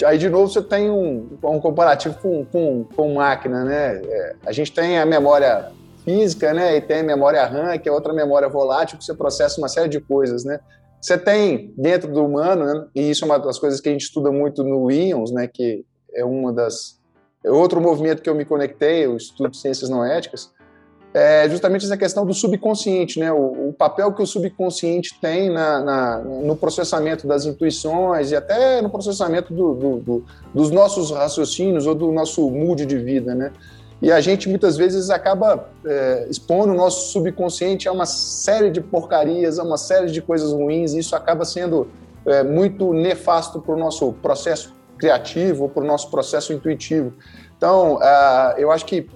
Aí, 0.04 0.18
de 0.18 0.28
novo, 0.28 0.48
você 0.48 0.62
tem 0.62 0.90
um, 0.90 1.38
um 1.42 1.60
comparativo 1.60 2.16
com, 2.20 2.44
com, 2.44 2.84
com 2.84 3.14
máquina, 3.14 3.64
né? 3.64 4.02
É, 4.04 4.36
a 4.46 4.52
gente 4.52 4.72
tem 4.72 4.98
a 4.98 5.06
memória 5.06 5.70
física, 6.04 6.52
né? 6.52 6.76
E 6.76 6.80
tem 6.80 7.00
a 7.00 7.04
memória 7.04 7.44
RAM, 7.46 7.78
que 7.78 7.88
é 7.88 7.92
outra 7.92 8.12
memória 8.12 8.48
volátil, 8.48 8.98
que 8.98 9.04
você 9.04 9.14
processa 9.14 9.58
uma 9.60 9.68
série 9.68 9.88
de 9.88 10.00
coisas, 10.00 10.44
né? 10.44 10.60
Você 11.04 11.18
tem 11.18 11.70
dentro 11.76 12.10
do 12.10 12.24
humano, 12.24 12.64
né, 12.64 12.86
e 12.94 13.10
isso 13.10 13.24
é 13.24 13.26
uma 13.26 13.38
das 13.38 13.58
coisas 13.58 13.78
que 13.78 13.90
a 13.90 13.92
gente 13.92 14.04
estuda 14.04 14.32
muito 14.32 14.64
no 14.64 14.90
IONS, 14.90 15.32
né, 15.32 15.46
que 15.46 15.84
é 16.14 16.24
uma 16.24 16.50
das 16.50 16.98
é 17.44 17.50
outro 17.50 17.78
movimento 17.78 18.22
que 18.22 18.30
eu 18.30 18.34
me 18.34 18.46
conectei, 18.46 19.06
o 19.06 19.14
estudo 19.14 19.50
de 19.50 19.58
ciências 19.58 19.90
não 19.90 20.02
éticas, 20.02 20.50
é 21.12 21.46
justamente 21.50 21.84
essa 21.84 21.98
questão 21.98 22.24
do 22.24 22.32
subconsciente, 22.32 23.20
né, 23.20 23.30
o, 23.30 23.68
o 23.68 23.72
papel 23.74 24.14
que 24.14 24.22
o 24.22 24.26
subconsciente 24.26 25.20
tem 25.20 25.50
na, 25.50 25.84
na, 25.84 26.18
no 26.20 26.56
processamento 26.56 27.26
das 27.26 27.44
intuições 27.44 28.30
e 28.30 28.36
até 28.36 28.80
no 28.80 28.88
processamento 28.88 29.52
do, 29.52 29.74
do, 29.74 29.96
do, 29.98 30.24
dos 30.54 30.70
nossos 30.70 31.10
raciocínios 31.10 31.86
ou 31.86 31.94
do 31.94 32.10
nosso 32.12 32.50
mood 32.50 32.86
de 32.86 32.96
vida, 32.96 33.34
né. 33.34 33.52
E 34.04 34.12
a 34.12 34.20
gente 34.20 34.50
muitas 34.50 34.76
vezes 34.76 35.08
acaba 35.08 35.66
é, 35.82 36.26
expondo 36.28 36.74
o 36.74 36.76
nosso 36.76 37.10
subconsciente 37.10 37.88
a 37.88 37.92
uma 37.92 38.04
série 38.04 38.70
de 38.70 38.78
porcarias, 38.78 39.58
a 39.58 39.62
uma 39.62 39.78
série 39.78 40.10
de 40.10 40.20
coisas 40.20 40.52
ruins, 40.52 40.92
e 40.92 40.98
isso 40.98 41.16
acaba 41.16 41.42
sendo 41.46 41.88
é, 42.26 42.42
muito 42.42 42.92
nefasto 42.92 43.62
para 43.62 43.74
o 43.74 43.78
nosso 43.78 44.12
processo 44.12 44.74
criativo, 44.98 45.70
para 45.70 45.82
o 45.82 45.86
nosso 45.86 46.10
processo 46.10 46.52
intuitivo. 46.52 47.14
Então, 47.56 47.94
uh, 47.94 48.58
eu 48.58 48.70
acho 48.70 48.84
que 48.84 49.08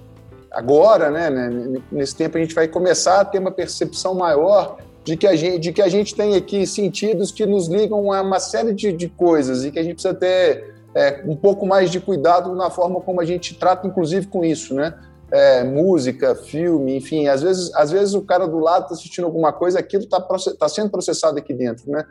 agora, 0.49 1.11
né, 1.11 1.29
né, 1.29 1.79
nesse 1.91 2.15
tempo, 2.15 2.39
a 2.39 2.41
gente 2.41 2.55
vai 2.55 2.67
começar 2.67 3.19
a 3.19 3.25
ter 3.25 3.37
uma 3.37 3.51
percepção 3.51 4.15
maior 4.15 4.77
de 5.03 5.15
que 5.15 5.27
a 5.27 5.35
gente, 5.35 5.59
de 5.59 5.71
que 5.71 5.83
a 5.83 5.87
gente 5.87 6.15
tem 6.15 6.35
aqui 6.35 6.65
sentidos 6.65 7.31
que 7.31 7.45
nos 7.45 7.67
ligam 7.67 8.11
a 8.11 8.23
uma 8.23 8.39
série 8.39 8.73
de, 8.73 8.91
de 8.91 9.07
coisas 9.07 9.63
e 9.63 9.69
que 9.69 9.77
a 9.77 9.83
gente 9.83 9.93
precisa 9.93 10.15
ter 10.15 10.78
é, 10.95 11.23
um 11.25 11.35
pouco 11.35 11.65
mais 11.65 11.89
de 11.89 11.99
cuidado 11.99 12.53
na 12.55 12.69
forma 12.69 12.99
como 13.01 13.21
a 13.21 13.25
gente 13.25 13.55
trata, 13.55 13.87
inclusive, 13.87 14.27
com 14.27 14.43
isso, 14.43 14.73
né? 14.73 14.93
É, 15.31 15.63
música, 15.63 16.33
filme, 16.33 16.97
enfim, 16.97 17.27
às 17.27 17.43
vezes, 17.43 17.71
às 17.75 17.91
vezes 17.91 18.15
o 18.15 18.21
cara 18.23 18.47
do 18.47 18.57
lado 18.57 18.83
está 18.83 18.95
assistindo 18.95 19.25
alguma 19.25 19.53
coisa, 19.53 19.77
aquilo 19.77 20.03
está 20.03 20.19
tá 20.19 20.67
sendo 20.67 20.89
processado 20.89 21.37
aqui 21.37 21.53
dentro, 21.53 21.91
né? 21.91 22.03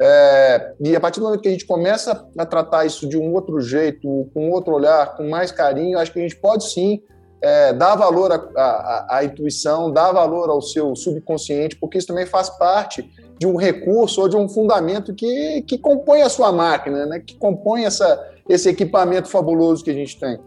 É, 0.00 0.72
e 0.80 0.96
a 0.96 1.00
partir 1.00 1.20
do 1.20 1.24
momento 1.26 1.42
que 1.42 1.48
a 1.48 1.50
gente 1.50 1.66
começa 1.66 2.26
a 2.38 2.46
tratar 2.46 2.86
isso 2.86 3.08
de 3.08 3.18
um 3.18 3.34
outro 3.34 3.60
jeito, 3.60 4.30
com 4.32 4.50
outro 4.50 4.72
olhar, 4.72 5.16
com 5.16 5.28
mais 5.28 5.50
carinho, 5.50 5.98
acho 5.98 6.12
que 6.12 6.20
a 6.20 6.22
gente 6.22 6.36
pode 6.36 6.70
sim 6.70 7.02
é, 7.42 7.72
dar 7.72 7.96
valor 7.96 8.32
à, 8.32 9.06
à, 9.08 9.24
intuição, 9.24 9.90
dar 9.90 10.12
valor 10.12 10.50
ao 10.50 10.60
seu 10.60 10.94
subconsciente, 10.94 11.76
porque 11.76 11.98
isso 11.98 12.06
também 12.06 12.26
faz 12.26 12.50
parte 12.50 13.10
de 13.38 13.46
um 13.46 13.56
recurso 13.56 14.20
ou 14.20 14.28
de 14.28 14.36
um 14.36 14.48
fundamento 14.48 15.14
que, 15.14 15.62
que 15.62 15.78
compõe 15.78 16.22
a 16.22 16.28
sua 16.28 16.52
máquina, 16.52 17.06
né? 17.06 17.20
que 17.20 17.34
compõe 17.36 17.84
essa, 17.84 18.28
esse 18.48 18.68
equipamento 18.68 19.28
fabuloso 19.28 19.82
que 19.82 19.90
a 19.90 19.94
gente 19.94 20.18
tem. 20.18 20.38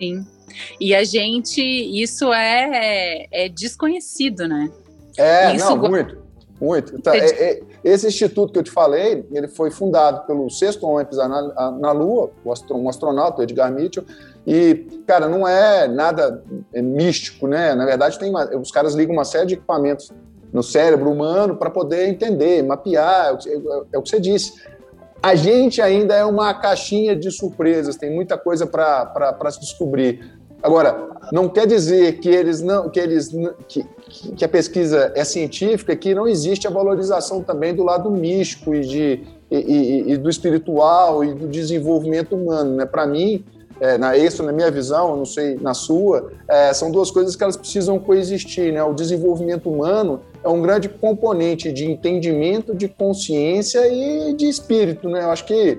Sim. 0.00 0.26
E 0.80 0.94
a 0.94 1.04
gente, 1.04 1.60
isso 1.60 2.32
é, 2.32 2.70
é, 2.72 3.44
é 3.46 3.48
desconhecido, 3.48 4.48
né? 4.48 4.70
É, 5.16 5.54
isso... 5.54 5.68
não, 5.68 5.76
muito. 5.76 6.24
Muito. 6.60 6.96
Então, 6.96 7.12
é, 7.12 7.26
é, 7.26 7.62
esse 7.82 8.06
instituto 8.06 8.52
que 8.52 8.58
eu 8.58 8.62
te 8.62 8.70
falei, 8.70 9.26
ele 9.32 9.48
foi 9.48 9.70
fundado 9.70 10.24
pelo 10.26 10.48
sexto 10.48 10.86
homem 10.86 11.04
pisar 11.04 11.28
na, 11.28 11.70
na 11.72 11.92
Lua, 11.92 12.30
um 12.70 12.88
astronauta, 12.88 13.42
Edgar 13.42 13.72
Mitchell, 13.72 14.04
e, 14.46 15.02
cara, 15.06 15.28
não 15.28 15.46
é 15.48 15.88
nada 15.88 16.42
é 16.72 16.82
místico, 16.82 17.46
né? 17.46 17.74
Na 17.74 17.86
verdade, 17.86 18.18
tem 18.18 18.28
uma, 18.28 18.44
os 18.56 18.70
caras 18.70 18.94
ligam 18.94 19.14
uma 19.14 19.24
série 19.24 19.46
de 19.46 19.54
equipamentos 19.54 20.12
no 20.52 20.62
cérebro 20.62 21.10
humano 21.10 21.56
para 21.56 21.70
poder 21.70 22.08
entender, 22.08 22.62
mapear, 22.62 23.36
é 23.46 23.56
o, 23.56 23.86
é 23.92 23.98
o 23.98 24.02
que 24.02 24.10
você 24.10 24.20
disse. 24.20 24.52
A 25.22 25.34
gente 25.34 25.80
ainda 25.80 26.14
é 26.14 26.24
uma 26.24 26.52
caixinha 26.52 27.16
de 27.16 27.30
surpresas, 27.30 27.96
tem 27.96 28.14
muita 28.14 28.36
coisa 28.36 28.66
para 28.66 29.50
se 29.50 29.60
descobrir. 29.60 30.38
Agora, 30.62 31.08
não 31.32 31.48
quer 31.48 31.66
dizer 31.66 32.20
que 32.20 32.28
eles 32.28 32.60
não, 32.60 32.88
que 32.88 33.00
eles 33.00 33.30
que, 33.66 33.84
que 34.36 34.44
a 34.44 34.48
pesquisa 34.48 35.12
é 35.14 35.24
científica, 35.24 35.96
que 35.96 36.14
não 36.14 36.28
existe 36.28 36.66
a 36.66 36.70
valorização 36.70 37.42
também 37.42 37.74
do 37.74 37.82
lado 37.82 38.10
místico 38.10 38.74
e 38.74 38.80
de 38.80 39.22
e, 39.50 39.56
e, 39.56 40.12
e 40.12 40.16
do 40.16 40.28
espiritual 40.28 41.24
e 41.24 41.34
do 41.34 41.46
desenvolvimento 41.48 42.34
humano, 42.34 42.76
né? 42.76 42.86
Para 42.86 43.06
mim, 43.06 43.44
é, 43.80 43.98
na 43.98 44.16
isso 44.16 44.42
na 44.42 44.52
minha 44.52 44.70
visão, 44.70 45.16
não 45.16 45.24
sei 45.24 45.56
na 45.56 45.74
sua, 45.74 46.30
é, 46.48 46.72
são 46.72 46.90
duas 46.90 47.10
coisas 47.10 47.34
que 47.34 47.42
elas 47.42 47.56
precisam 47.56 47.98
coexistir, 47.98 48.72
né? 48.72 48.82
O 48.82 48.94
desenvolvimento 48.94 49.68
humano 49.68 50.20
é 50.42 50.48
um 50.48 50.62
grande 50.62 50.88
componente 50.88 51.72
de 51.72 51.84
entendimento, 51.84 52.74
de 52.74 52.88
consciência 52.88 53.86
e 53.86 54.34
de 54.34 54.48
espírito, 54.48 55.08
né? 55.08 55.22
Eu 55.24 55.30
acho 55.30 55.44
que 55.44 55.78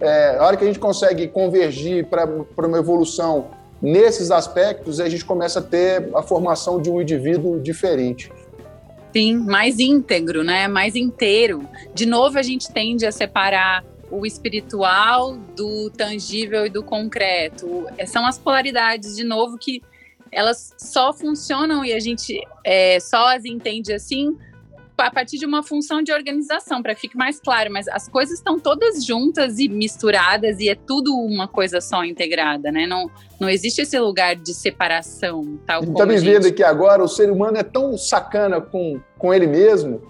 é, 0.00 0.36
a 0.38 0.44
hora 0.44 0.56
que 0.56 0.64
a 0.64 0.66
gente 0.66 0.78
consegue 0.78 1.28
convergir 1.28 2.06
para 2.06 2.26
uma 2.66 2.78
evolução 2.78 3.46
nesses 3.80 4.30
aspectos, 4.30 5.00
a 5.00 5.08
gente 5.08 5.24
começa 5.24 5.60
a 5.60 5.62
ter 5.62 6.08
a 6.14 6.22
formação 6.22 6.80
de 6.80 6.90
um 6.90 7.00
indivíduo 7.00 7.60
diferente. 7.60 8.30
Sim, 9.12 9.36
mais 9.38 9.78
íntegro, 9.78 10.44
né? 10.44 10.68
Mais 10.68 10.94
inteiro. 10.94 11.66
De 11.94 12.04
novo, 12.04 12.38
a 12.38 12.42
gente 12.42 12.70
tende 12.70 13.06
a 13.06 13.12
separar 13.12 13.84
o 14.10 14.24
espiritual 14.26 15.36
do 15.56 15.90
tangível 15.90 16.66
e 16.66 16.70
do 16.70 16.82
concreto. 16.82 17.86
São 18.06 18.26
as 18.26 18.38
polaridades, 18.38 19.16
de 19.16 19.24
novo, 19.24 19.58
que 19.58 19.82
elas 20.30 20.74
só 20.78 21.12
funcionam 21.12 21.84
e 21.84 21.92
a 21.92 22.00
gente 22.00 22.40
é, 22.64 23.00
só 23.00 23.34
as 23.34 23.44
entende 23.44 23.92
assim 23.92 24.36
a 24.96 25.10
partir 25.12 25.38
de 25.38 25.46
uma 25.46 25.62
função 25.62 26.02
de 26.02 26.12
organização, 26.12 26.82
para 26.82 26.92
que 26.92 27.02
fique 27.02 27.16
mais 27.16 27.38
claro, 27.38 27.72
mas 27.72 27.86
as 27.86 28.08
coisas 28.08 28.38
estão 28.38 28.58
todas 28.58 29.04
juntas 29.04 29.60
e 29.60 29.68
misturadas 29.68 30.58
e 30.58 30.68
é 30.68 30.74
tudo 30.74 31.14
uma 31.14 31.46
coisa 31.46 31.80
só 31.80 32.04
integrada, 32.04 32.72
né? 32.72 32.84
Não, 32.84 33.08
não 33.38 33.48
existe 33.48 33.82
esse 33.82 33.96
lugar 33.98 34.34
de 34.34 34.52
separação. 34.52 35.56
Tal 35.64 35.84
Estamos 35.84 36.20
gente... 36.20 36.32
vendo 36.32 36.48
aqui 36.48 36.64
agora, 36.64 37.02
o 37.02 37.08
ser 37.08 37.30
humano 37.30 37.58
é 37.58 37.62
tão 37.62 37.96
sacana 37.96 38.60
com, 38.60 39.00
com 39.16 39.32
ele 39.32 39.46
mesmo 39.46 40.02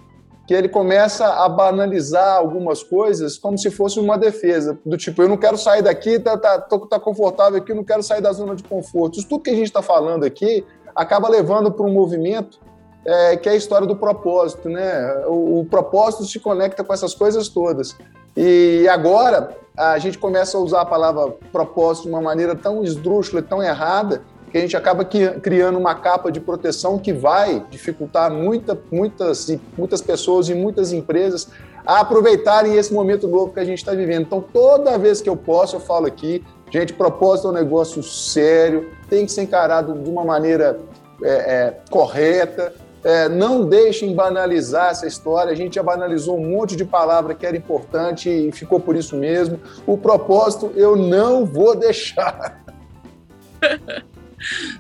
que 0.49 0.55
ele 0.55 0.69
começa 0.71 1.27
a 1.27 1.47
banalizar 1.47 2.39
algumas 2.39 2.83
coisas 2.83 3.37
como 3.37 3.59
se 3.59 3.71
fosse 3.71 4.01
uma 4.01 4.17
defesa, 4.17 4.79
do 4.83 4.97
tipo, 4.97 5.23
eu 5.23 5.29
não 5.29 5.37
quero 5.37 5.59
sair 5.59 5.83
daqui, 5.83 6.19
tá, 6.19 6.39
tá, 6.39 6.59
tô, 6.59 6.87
tá 6.87 6.99
confortável 6.99 7.59
aqui, 7.59 7.75
não 7.75 7.85
quero 7.85 8.03
sair 8.03 8.23
da 8.23 8.33
zona 8.33 8.57
de 8.57 8.63
conforto. 8.63 9.19
Isso 9.19 9.29
tudo 9.29 9.43
que 9.43 9.51
a 9.51 9.55
gente 9.55 9.67
está 9.67 9.83
falando 9.83 10.25
aqui 10.25 10.65
acaba 10.97 11.29
levando 11.29 11.71
para 11.71 11.85
um 11.85 11.93
movimento 11.93 12.59
é, 13.05 13.37
que 13.37 13.47
é 13.47 13.53
a 13.53 13.57
história 13.57 13.87
do 13.87 13.95
propósito, 13.95 14.71
né? 14.71 15.23
O, 15.27 15.61
o, 15.61 15.67
propósito 15.67 16.25
se 16.25 16.41
conecta 16.41 16.83
com 16.83 16.95
essas 16.95 17.15
coisas 17.15 17.51
todas. 17.51 17.95
E 18.35 18.89
agora 18.89 19.55
a 19.77 19.99
gente 19.99 20.17
começa 20.17 20.57
a 20.57 20.61
usar 20.63 20.81
a 20.81 20.87
palavra 20.87 21.31
propósito 21.53 22.05
de 22.05 22.09
uma 22.09 22.23
maneira 22.23 22.55
tão 22.57 22.83
esdrúxula, 22.83 23.43
tão 23.43 23.63
errada, 23.63 24.23
que 24.51 24.59
a 24.59 24.61
gente 24.61 24.77
acaba 24.77 25.05
criando 25.05 25.79
uma 25.79 25.95
capa 25.95 26.31
de 26.33 26.41
proteção 26.41 26.99
que 26.99 27.13
vai 27.13 27.65
dificultar 27.71 28.33
muita, 28.33 28.79
muitas, 28.91 29.49
muitas 29.77 30.01
pessoas 30.01 30.49
e 30.49 30.55
muitas 30.55 30.93
empresas 30.93 31.49
a 31.87 32.01
aproveitarem 32.01 32.77
esse 32.77 32.93
momento 32.93 33.27
novo 33.27 33.53
que 33.53 33.61
a 33.61 33.65
gente 33.65 33.79
está 33.79 33.93
vivendo. 33.93 34.23
Então, 34.23 34.41
toda 34.41 34.99
vez 34.99 35.21
que 35.21 35.29
eu 35.29 35.37
posso, 35.37 35.77
eu 35.77 35.81
falo 35.81 36.07
aqui, 36.07 36.45
gente, 36.71 36.93
propósito 36.93 37.49
é 37.49 37.51
um 37.51 37.55
negócio 37.55 38.03
sério, 38.03 38.91
tem 39.09 39.25
que 39.25 39.33
ser 39.33 39.43
encarado 39.43 39.95
de 39.95 40.11
uma 40.11 40.25
maneira 40.25 40.79
é, 41.23 41.29
é, 41.29 41.77
correta, 41.91 42.75
é, 43.03 43.29
não 43.29 43.65
deixem 43.65 44.15
banalizar 44.15 44.91
essa 44.91 45.07
história. 45.07 45.53
A 45.53 45.55
gente 45.55 45.77
já 45.77 45.83
banalizou 45.83 46.39
um 46.39 46.47
monte 46.47 46.77
de 46.77 46.85
palavra 46.85 47.35
que 47.35 47.47
era 47.47 47.57
importante 47.57 48.29
e 48.29 48.53
ficou 48.53 48.81
por 48.81 48.97
isso 48.97 49.17
mesmo. 49.17 49.59
O 49.87 49.97
propósito 49.97 50.73
eu 50.77 50.95
não 50.95 51.47
vou 51.47 51.75
deixar. 51.79 52.63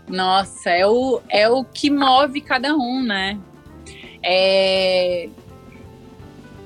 Nossa, 0.08 0.70
é 0.70 0.86
o, 0.86 1.20
é 1.28 1.48
o 1.48 1.64
que 1.64 1.90
move 1.90 2.40
cada 2.40 2.74
um, 2.74 3.02
né? 3.02 3.38
É... 4.22 5.28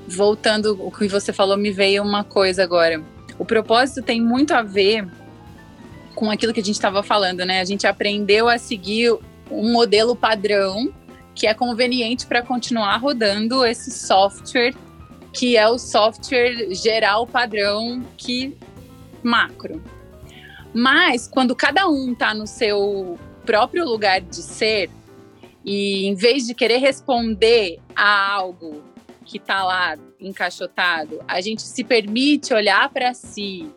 Voltando 0.07 0.77
o 0.79 0.91
que 0.91 1.07
você 1.07 1.31
falou, 1.33 1.57
me 1.57 1.71
veio 1.71 2.03
uma 2.03 2.23
coisa 2.23 2.63
agora. 2.63 3.01
O 3.39 3.45
propósito 3.45 4.01
tem 4.01 4.21
muito 4.21 4.53
a 4.53 4.61
ver 4.61 5.07
com 6.13 6.29
aquilo 6.29 6.53
que 6.53 6.59
a 6.59 6.63
gente 6.63 6.75
estava 6.75 7.01
falando, 7.01 7.45
né? 7.45 7.59
A 7.59 7.65
gente 7.65 7.87
aprendeu 7.87 8.47
a 8.47 8.57
seguir 8.57 9.17
um 9.49 9.71
modelo 9.71 10.15
padrão 10.15 10.93
que 11.35 11.47
é 11.47 11.53
conveniente 11.53 12.27
para 12.27 12.41
continuar 12.41 12.97
rodando 12.97 13.65
esse 13.65 13.91
software, 13.91 14.73
que 15.31 15.57
é 15.57 15.67
o 15.67 15.79
software 15.79 16.73
geral 16.73 17.25
padrão 17.25 18.03
que 18.17 18.55
macro. 19.23 19.81
Mas 20.73 21.27
quando 21.27 21.55
cada 21.55 21.87
um 21.87 22.13
está 22.13 22.33
no 22.33 22.47
seu 22.47 23.17
próprio 23.45 23.85
lugar 23.85 24.21
de 24.21 24.41
ser 24.41 24.89
e 25.63 26.05
em 26.05 26.15
vez 26.15 26.45
de 26.45 26.53
querer 26.53 26.77
responder 26.77 27.79
a 27.95 28.33
algo 28.33 28.83
que 29.25 29.37
está 29.37 29.63
lá 29.63 29.97
encaixotado, 30.19 31.23
a 31.27 31.39
gente 31.39 31.61
se 31.61 31.83
permite 31.83 32.53
olhar 32.53 32.89
para 32.89 33.13
si 33.13 33.69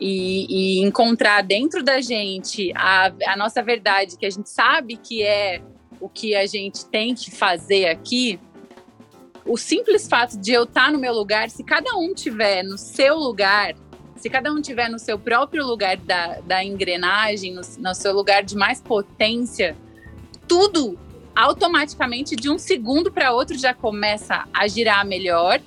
e, 0.00 0.78
e, 0.78 0.84
encontrar 0.84 1.42
dentro 1.42 1.82
da 1.82 2.00
gente 2.00 2.72
a, 2.74 3.12
a 3.26 3.36
nossa 3.36 3.62
verdade, 3.62 4.16
que 4.18 4.26
a 4.26 4.30
gente 4.30 4.50
sabe 4.50 4.96
que 4.96 5.22
é 5.22 5.62
o 6.00 6.08
que 6.08 6.34
a 6.34 6.46
gente 6.46 6.84
tem 6.86 7.14
que 7.14 7.30
fazer 7.30 7.86
aqui, 7.86 8.38
o 9.46 9.56
simples 9.56 10.08
fato 10.08 10.38
de 10.38 10.52
eu 10.52 10.64
estar 10.64 10.90
no 10.90 10.98
meu 10.98 11.12
lugar, 11.12 11.50
se 11.50 11.62
cada 11.62 11.96
um 11.96 12.14
tiver 12.14 12.62
no 12.62 12.78
seu 12.78 13.16
lugar, 13.16 13.74
se 14.16 14.30
cada 14.30 14.52
um 14.52 14.60
tiver 14.60 14.88
no 14.88 14.98
seu 14.98 15.18
próprio 15.18 15.66
lugar 15.66 15.96
da, 15.96 16.40
da 16.40 16.64
engrenagem, 16.64 17.52
no, 17.52 17.62
no 17.78 17.94
seu 17.94 18.12
lugar 18.12 18.42
de 18.42 18.56
mais 18.56 18.80
potência, 18.80 19.76
tudo 20.46 20.98
automaticamente 21.34 22.36
de 22.36 22.48
um 22.48 22.58
segundo 22.58 23.10
para 23.10 23.32
outro 23.32 23.58
já 23.58 23.74
começa 23.74 24.46
a 24.52 24.68
girar 24.68 25.04
melhor 25.04 25.60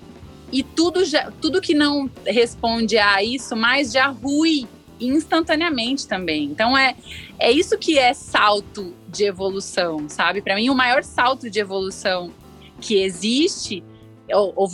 e 0.51 0.63
tudo 0.63 1.03
já, 1.03 1.31
tudo 1.41 1.61
que 1.61 1.73
não 1.73 2.09
responde 2.25 2.97
a 2.97 3.21
isso 3.21 3.55
mais 3.55 3.91
já 3.91 4.07
rui 4.07 4.65
instantaneamente 4.99 6.07
também. 6.07 6.45
Então 6.45 6.77
é 6.77 6.95
é 7.39 7.51
isso 7.51 7.77
que 7.77 7.99
é 7.99 8.13
salto 8.13 8.93
de 9.07 9.25
evolução, 9.25 10.09
sabe? 10.09 10.41
Para 10.41 10.55
mim 10.55 10.69
o 10.69 10.75
maior 10.75 11.03
salto 11.03 11.49
de 11.49 11.59
evolução 11.59 12.31
que 12.81 13.01
existe, 13.01 13.83
ou, 14.31 14.53
ou 14.55 14.67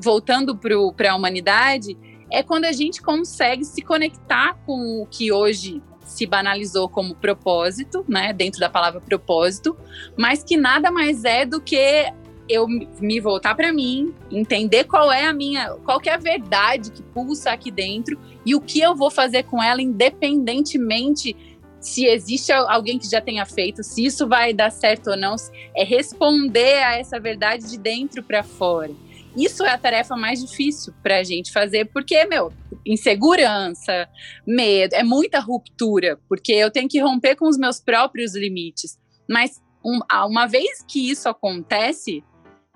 voltando 0.00 0.56
para 0.56 1.12
a 1.12 1.14
humanidade, 1.14 1.96
é 2.30 2.42
quando 2.42 2.64
a 2.64 2.72
gente 2.72 3.02
consegue 3.02 3.64
se 3.64 3.82
conectar 3.82 4.54
com 4.66 5.02
o 5.02 5.06
que 5.06 5.32
hoje 5.32 5.82
se 6.04 6.26
banalizou 6.26 6.88
como 6.88 7.14
propósito, 7.14 8.04
né, 8.08 8.32
dentro 8.32 8.58
da 8.58 8.68
palavra 8.68 9.00
propósito, 9.00 9.76
mas 10.16 10.42
que 10.42 10.56
nada 10.56 10.90
mais 10.90 11.24
é 11.24 11.44
do 11.44 11.60
que 11.60 12.06
eu 12.48 12.66
me 12.66 13.20
voltar 13.20 13.54
para 13.54 13.72
mim, 13.72 14.14
entender 14.30 14.84
qual 14.84 15.12
é 15.12 15.26
a 15.26 15.32
minha, 15.34 15.74
qual 15.84 16.00
é 16.04 16.10
a 16.10 16.16
verdade 16.16 16.90
que 16.90 17.02
pulsa 17.02 17.50
aqui 17.50 17.70
dentro 17.70 18.18
e 18.44 18.54
o 18.54 18.60
que 18.60 18.80
eu 18.80 18.96
vou 18.96 19.10
fazer 19.10 19.42
com 19.42 19.62
ela, 19.62 19.82
independentemente 19.82 21.36
se 21.80 22.06
existe 22.06 22.50
alguém 22.50 22.98
que 22.98 23.08
já 23.08 23.20
tenha 23.20 23.46
feito, 23.46 23.84
se 23.84 24.04
isso 24.04 24.26
vai 24.26 24.52
dar 24.52 24.70
certo 24.70 25.10
ou 25.10 25.16
não, 25.16 25.36
é 25.76 25.84
responder 25.84 26.82
a 26.82 26.96
essa 26.98 27.20
verdade 27.20 27.70
de 27.70 27.78
dentro 27.78 28.22
para 28.22 28.42
fora. 28.42 28.90
Isso 29.38 29.64
é 29.64 29.70
a 29.70 29.78
tarefa 29.78 30.16
mais 30.16 30.44
difícil 30.44 30.92
para 31.00 31.18
a 31.18 31.22
gente 31.22 31.52
fazer, 31.52 31.84
porque, 31.92 32.24
meu, 32.24 32.52
insegurança, 32.84 34.08
medo, 34.44 34.94
é 34.94 35.04
muita 35.04 35.38
ruptura, 35.38 36.18
porque 36.28 36.52
eu 36.52 36.72
tenho 36.72 36.88
que 36.88 37.00
romper 37.00 37.36
com 37.36 37.46
os 37.46 37.56
meus 37.56 37.78
próprios 37.80 38.34
limites. 38.34 38.98
Mas 39.30 39.62
um, 39.84 40.00
uma 40.26 40.46
vez 40.46 40.82
que 40.86 41.08
isso 41.08 41.28
acontece, 41.28 42.24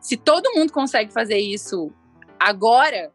se 0.00 0.16
todo 0.16 0.54
mundo 0.54 0.72
consegue 0.72 1.12
fazer 1.12 1.38
isso 1.38 1.92
agora, 2.38 3.10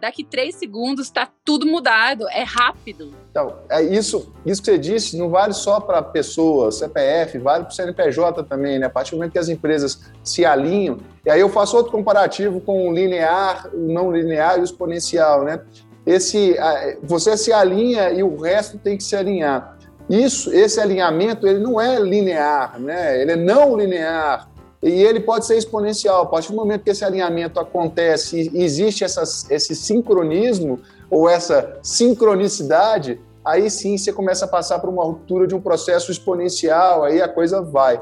daqui 0.00 0.24
três 0.24 0.54
segundos 0.56 1.06
está 1.06 1.28
tudo 1.44 1.66
mudado, 1.66 2.28
é 2.28 2.42
rápido. 2.42 3.12
Então, 3.30 3.56
é 3.68 3.82
isso, 3.82 4.32
isso 4.44 4.62
que 4.62 4.70
você 4.70 4.78
disse 4.78 5.18
não 5.18 5.28
vale 5.28 5.52
só 5.52 5.80
para 5.80 6.02
pessoa, 6.02 6.72
CPF, 6.72 7.38
vale 7.38 7.64
para 7.64 7.72
o 7.72 7.74
CNPJ 7.74 8.44
também, 8.44 8.78
né? 8.78 8.86
A 8.86 8.90
partir 8.90 9.12
do 9.12 9.18
momento 9.18 9.32
que 9.32 9.38
as 9.38 9.48
empresas 9.48 10.00
se 10.22 10.44
alinham, 10.44 10.98
e 11.24 11.30
aí 11.30 11.40
eu 11.40 11.48
faço 11.48 11.76
outro 11.76 11.92
comparativo 11.92 12.60
com 12.60 12.88
o 12.88 12.92
linear, 12.92 13.68
o 13.74 13.92
não 13.92 14.10
linear 14.10 14.58
e 14.58 14.60
o 14.60 14.64
exponencial, 14.64 15.44
né? 15.44 15.60
Esse, 16.06 16.56
você 17.02 17.36
se 17.36 17.52
alinha 17.52 18.10
e 18.10 18.22
o 18.22 18.36
resto 18.36 18.78
tem 18.78 18.96
que 18.96 19.02
se 19.02 19.16
alinhar. 19.16 19.76
Isso, 20.08 20.52
esse 20.54 20.80
alinhamento, 20.80 21.48
ele 21.48 21.58
não 21.58 21.80
é 21.80 21.98
linear, 21.98 22.78
né? 22.78 23.20
Ele 23.20 23.32
é 23.32 23.36
não 23.36 23.76
linear 23.76 24.48
e 24.88 25.02
ele 25.02 25.20
pode 25.20 25.46
ser 25.46 25.56
exponencial. 25.56 26.22
A 26.22 26.26
partir 26.26 26.50
do 26.50 26.56
momento 26.56 26.84
que 26.84 26.90
esse 26.90 27.04
alinhamento 27.04 27.58
acontece 27.58 28.50
e 28.52 28.62
existe 28.62 29.04
essas, 29.04 29.50
esse 29.50 29.74
sincronismo 29.74 30.80
ou 31.10 31.28
essa 31.28 31.78
sincronicidade, 31.82 33.20
aí 33.44 33.70
sim 33.70 33.96
você 33.96 34.12
começa 34.12 34.44
a 34.44 34.48
passar 34.48 34.78
por 34.78 34.88
uma 34.88 35.04
ruptura 35.04 35.46
de 35.46 35.54
um 35.54 35.60
processo 35.60 36.10
exponencial, 36.10 37.04
aí 37.04 37.20
a 37.20 37.28
coisa 37.28 37.60
vai. 37.60 38.00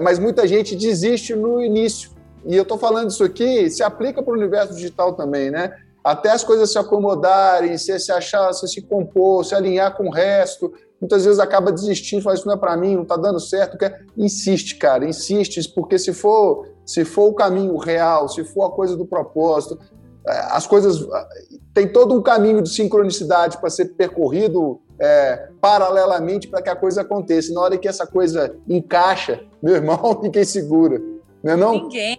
Mas 0.00 0.18
muita 0.18 0.46
gente 0.46 0.76
desiste 0.76 1.34
no 1.34 1.60
início. 1.60 2.10
E 2.46 2.56
eu 2.56 2.62
estou 2.62 2.78
falando 2.78 3.10
isso 3.10 3.24
aqui, 3.24 3.68
se 3.70 3.82
aplica 3.82 4.22
para 4.22 4.32
o 4.32 4.36
universo 4.36 4.74
digital 4.74 5.14
também, 5.14 5.50
né? 5.50 5.74
até 6.04 6.30
as 6.30 6.44
coisas 6.44 6.70
se 6.70 6.78
acomodarem, 6.78 7.78
se, 7.78 7.98
se 7.98 8.12
achar, 8.12 8.52
se 8.52 8.68
se 8.68 8.82
compor, 8.82 9.42
se 9.42 9.54
alinhar 9.54 9.96
com 9.96 10.08
o 10.08 10.10
resto, 10.10 10.74
muitas 11.04 11.24
vezes 11.24 11.38
acaba 11.38 11.70
desistindo, 11.70 12.22
fala, 12.22 12.34
isso 12.34 12.46
não 12.46 12.54
é 12.54 12.56
para 12.56 12.76
mim, 12.76 12.94
não 12.94 13.02
está 13.02 13.16
dando 13.16 13.38
certo, 13.38 13.76
quer... 13.76 14.04
insiste, 14.16 14.76
cara, 14.76 15.04
insiste, 15.06 15.60
porque 15.74 15.98
se 15.98 16.14
for, 16.14 16.66
se 16.84 17.04
for 17.04 17.28
o 17.28 17.34
caminho 17.34 17.76
real, 17.76 18.28
se 18.28 18.42
for 18.42 18.64
a 18.64 18.70
coisa 18.70 18.96
do 18.96 19.04
propósito, 19.04 19.78
é, 20.26 20.38
as 20.50 20.66
coisas 20.66 21.06
tem 21.74 21.86
todo 21.86 22.14
um 22.14 22.22
caminho 22.22 22.62
de 22.62 22.70
sincronicidade 22.70 23.58
para 23.58 23.68
ser 23.68 23.86
percorrido 23.96 24.80
é, 24.98 25.48
paralelamente 25.60 26.48
para 26.48 26.62
que 26.62 26.70
a 26.70 26.76
coisa 26.76 27.02
aconteça. 27.02 27.52
Na 27.52 27.60
hora 27.60 27.76
que 27.76 27.86
essa 27.86 28.06
coisa 28.06 28.56
encaixa, 28.66 29.44
meu 29.62 29.74
irmão, 29.74 30.20
ninguém 30.22 30.44
segura, 30.44 30.98
não 31.42 31.52
é 31.52 31.56
não? 31.56 31.72
Ninguém. 31.72 32.18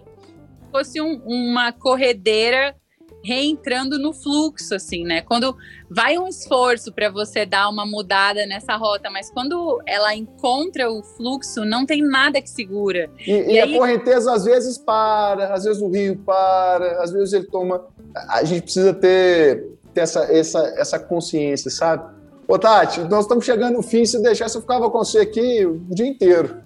Fosse 0.70 1.00
um, 1.00 1.20
uma 1.24 1.72
corredeira 1.72 2.76
reentrando 3.26 3.98
no 3.98 4.12
fluxo, 4.12 4.74
assim, 4.74 5.04
né? 5.04 5.20
Quando 5.20 5.56
vai 5.90 6.16
um 6.16 6.28
esforço 6.28 6.92
para 6.92 7.10
você 7.10 7.44
dar 7.44 7.68
uma 7.68 7.84
mudada 7.84 8.46
nessa 8.46 8.76
rota, 8.76 9.10
mas 9.10 9.28
quando 9.30 9.82
ela 9.84 10.14
encontra 10.14 10.88
o 10.90 11.02
fluxo, 11.02 11.64
não 11.64 11.84
tem 11.84 12.02
nada 12.02 12.40
que 12.40 12.48
segura. 12.48 13.10
E, 13.18 13.32
e, 13.32 13.52
e 13.54 13.60
aí... 13.60 13.74
a 13.74 13.78
correnteza 13.78 14.32
às 14.32 14.44
vezes 14.44 14.78
para, 14.78 15.52
às 15.52 15.64
vezes 15.64 15.82
o 15.82 15.88
rio 15.88 16.16
para, 16.18 17.02
às 17.02 17.10
vezes 17.10 17.32
ele 17.32 17.46
toma. 17.46 17.84
A 18.28 18.44
gente 18.44 18.62
precisa 18.62 18.94
ter, 18.94 19.72
ter 19.92 20.02
essa, 20.02 20.20
essa, 20.32 20.60
essa 20.78 20.98
consciência, 20.98 21.70
sabe? 21.70 22.14
Ô, 22.46 22.56
Tati, 22.56 23.00
nós 23.00 23.24
estamos 23.24 23.44
chegando 23.44 23.74
no 23.74 23.82
fim. 23.82 24.04
Se 24.04 24.22
deixasse, 24.22 24.56
eu 24.56 24.60
ficava 24.60 24.88
com 24.88 24.98
você 24.98 25.18
aqui 25.18 25.66
o 25.66 25.80
dia 25.90 26.06
inteiro. 26.06 26.62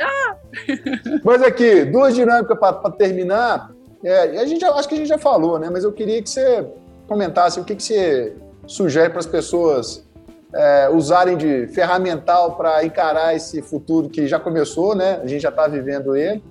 Ah! 0.00 0.36
Mas 1.22 1.42
aqui, 1.42 1.84
duas 1.84 2.14
dinâmicas 2.14 2.58
para 2.58 2.90
terminar. 2.92 3.70
É, 4.04 4.38
a 4.38 4.44
gente 4.44 4.62
acho 4.62 4.88
que 4.88 4.94
a 4.94 4.98
gente 4.98 5.08
já 5.08 5.18
falou, 5.18 5.58
né? 5.58 5.70
Mas 5.72 5.82
eu 5.82 5.92
queria 5.92 6.22
que 6.22 6.28
você 6.28 6.66
comentasse 7.08 7.58
o 7.58 7.64
que, 7.64 7.74
que 7.74 7.82
você 7.82 8.36
sugere 8.66 9.08
para 9.08 9.20
as 9.20 9.26
pessoas 9.26 10.04
é, 10.54 10.90
usarem 10.90 11.36
de 11.36 11.66
ferramental 11.68 12.54
para 12.56 12.84
encarar 12.84 13.34
esse 13.34 13.62
futuro 13.62 14.10
que 14.10 14.26
já 14.26 14.38
começou, 14.38 14.94
né? 14.94 15.20
A 15.22 15.26
gente 15.26 15.40
já 15.40 15.48
está 15.48 15.66
vivendo 15.66 16.14
ele. 16.14 16.42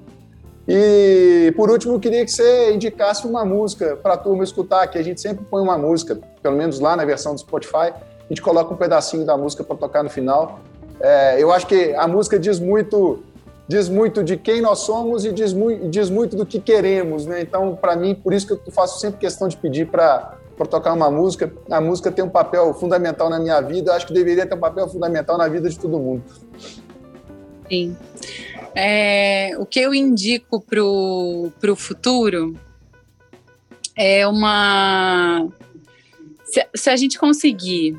E 0.67 1.53
por 1.55 1.69
último, 1.69 1.93
eu 1.93 1.99
queria 1.99 2.25
que 2.25 2.31
você 2.31 2.73
indicasse 2.73 3.27
uma 3.27 3.45
música 3.45 3.97
para 3.97 4.13
a 4.13 4.17
turma 4.17 4.43
escutar, 4.43 4.87
que 4.87 4.97
a 4.97 5.03
gente 5.03 5.21
sempre 5.21 5.45
põe 5.45 5.61
uma 5.61 5.77
música, 5.77 6.17
pelo 6.41 6.55
menos 6.55 6.79
lá 6.79 6.95
na 6.95 7.05
versão 7.05 7.33
do 7.33 7.39
Spotify, 7.39 7.93
a 7.93 8.29
gente 8.29 8.41
coloca 8.41 8.73
um 8.73 8.77
pedacinho 8.77 9.25
da 9.25 9.37
música 9.37 9.63
para 9.63 9.75
tocar 9.75 10.03
no 10.03 10.09
final. 10.09 10.59
É, 10.99 11.41
eu 11.41 11.51
acho 11.51 11.67
que 11.67 11.93
a 11.93 12.07
música 12.07 12.39
diz 12.39 12.59
muito 12.59 13.21
diz 13.67 13.89
muito 13.89 14.23
de 14.23 14.37
quem 14.37 14.61
nós 14.61 14.79
somos 14.79 15.25
e 15.25 15.31
diz, 15.31 15.53
muito, 15.53 15.89
diz 15.89 16.09
muito 16.09 16.35
do 16.35 16.45
que 16.45 16.59
queremos, 16.59 17.25
né? 17.25 17.41
Então, 17.41 17.75
para 17.75 17.95
mim, 17.95 18.13
por 18.13 18.33
isso 18.33 18.47
que 18.47 18.53
eu 18.53 18.73
faço 18.73 18.99
sempre 18.99 19.19
questão 19.19 19.47
de 19.47 19.57
pedir 19.57 19.87
para 19.87 20.37
para 20.55 20.67
tocar 20.67 20.93
uma 20.93 21.09
música. 21.09 21.51
A 21.69 21.81
música 21.81 22.11
tem 22.11 22.23
um 22.23 22.29
papel 22.29 22.73
fundamental 22.73 23.29
na 23.29 23.39
minha 23.39 23.59
vida, 23.61 23.91
eu 23.91 23.95
acho 23.95 24.05
que 24.05 24.13
deveria 24.13 24.45
ter 24.45 24.55
um 24.55 24.59
papel 24.59 24.87
fundamental 24.87 25.37
na 25.37 25.47
vida 25.47 25.69
de 25.69 25.77
todo 25.79 25.97
mundo. 25.97 26.23
Sim. 27.67 27.97
É, 28.75 29.51
o 29.57 29.65
que 29.65 29.79
eu 29.79 29.93
indico 29.93 30.61
para 30.61 30.81
o 30.81 31.75
futuro 31.75 32.55
é 33.95 34.27
uma. 34.27 35.47
Se, 36.45 36.67
se 36.75 36.89
a 36.89 36.95
gente 36.95 37.17
conseguir 37.17 37.97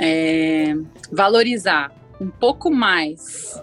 é, 0.00 0.74
valorizar 1.10 1.92
um 2.20 2.28
pouco 2.28 2.70
mais 2.70 3.60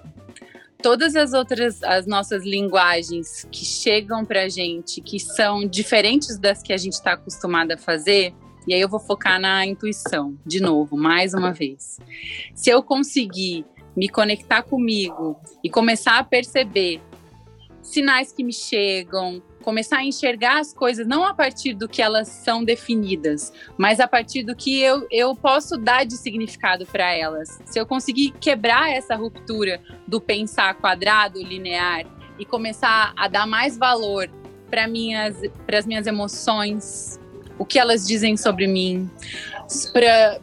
todas 0.84 1.16
as 1.16 1.32
outras, 1.32 1.82
as 1.82 2.06
nossas 2.06 2.44
linguagens 2.44 3.48
que 3.50 3.64
chegam 3.64 4.26
para 4.26 4.44
a 4.44 4.50
gente, 4.50 5.00
que 5.02 5.18
são 5.18 5.66
diferentes 5.66 6.38
das 6.38 6.62
que 6.62 6.74
a 6.74 6.78
gente 6.78 6.94
está 6.94 7.14
acostumado 7.14 7.72
a 7.72 7.78
fazer, 7.78 8.34
e 8.68 8.74
aí 8.74 8.82
eu 8.82 8.90
vou 8.90 9.00
focar 9.00 9.40
na 9.40 9.66
intuição, 9.66 10.38
de 10.46 10.60
novo, 10.60 10.98
mais 10.98 11.34
uma 11.34 11.54
vez. 11.54 11.98
Se 12.54 12.70
eu 12.70 12.84
conseguir 12.84 13.66
me 13.96 14.10
conectar 14.10 14.62
comigo 14.62 15.40
e 15.64 15.70
começar 15.70 16.20
a 16.20 16.24
perceber 16.24 17.02
sinais 17.82 18.34
que 18.34 18.44
me 18.44 18.54
chegam, 18.54 19.42
começar 19.64 19.98
a 19.98 20.04
enxergar 20.04 20.60
as 20.60 20.74
coisas 20.74 21.08
não 21.08 21.26
a 21.26 21.34
partir 21.34 21.74
do 21.74 21.88
que 21.88 22.02
elas 22.02 22.28
são 22.28 22.64
definidas, 22.64 23.52
mas 23.78 24.00
a 24.00 24.08
partir 24.08 24.44
do 24.44 24.56
que 24.56 24.80
eu, 24.80 25.08
eu 25.10 25.36
posso 25.36 25.78
dar 25.78 26.06
de 26.06 26.18
significado 26.18 26.86
para 26.86 27.12
elas. 27.12 27.60
Se 27.66 27.80
eu 27.80 27.86
conseguir 27.86 28.32
quebrar 28.40 28.92
essa 28.92 29.16
ruptura 29.16 29.82
do 30.08 30.22
pensar 30.22 30.76
quadrado, 30.76 31.42
linear, 31.42 32.06
e 32.38 32.46
começar 32.46 33.14
a 33.16 33.28
dar 33.28 33.46
mais 33.46 33.78
valor 33.78 34.30
para 34.70 34.88
minhas 34.88 35.36
as 35.72 35.86
minhas 35.86 36.08
emoções, 36.08 37.20
o 37.58 37.66
que 37.66 37.78
elas 37.78 38.08
dizem 38.08 38.36
sobre 38.36 38.68
mim, 38.68 39.10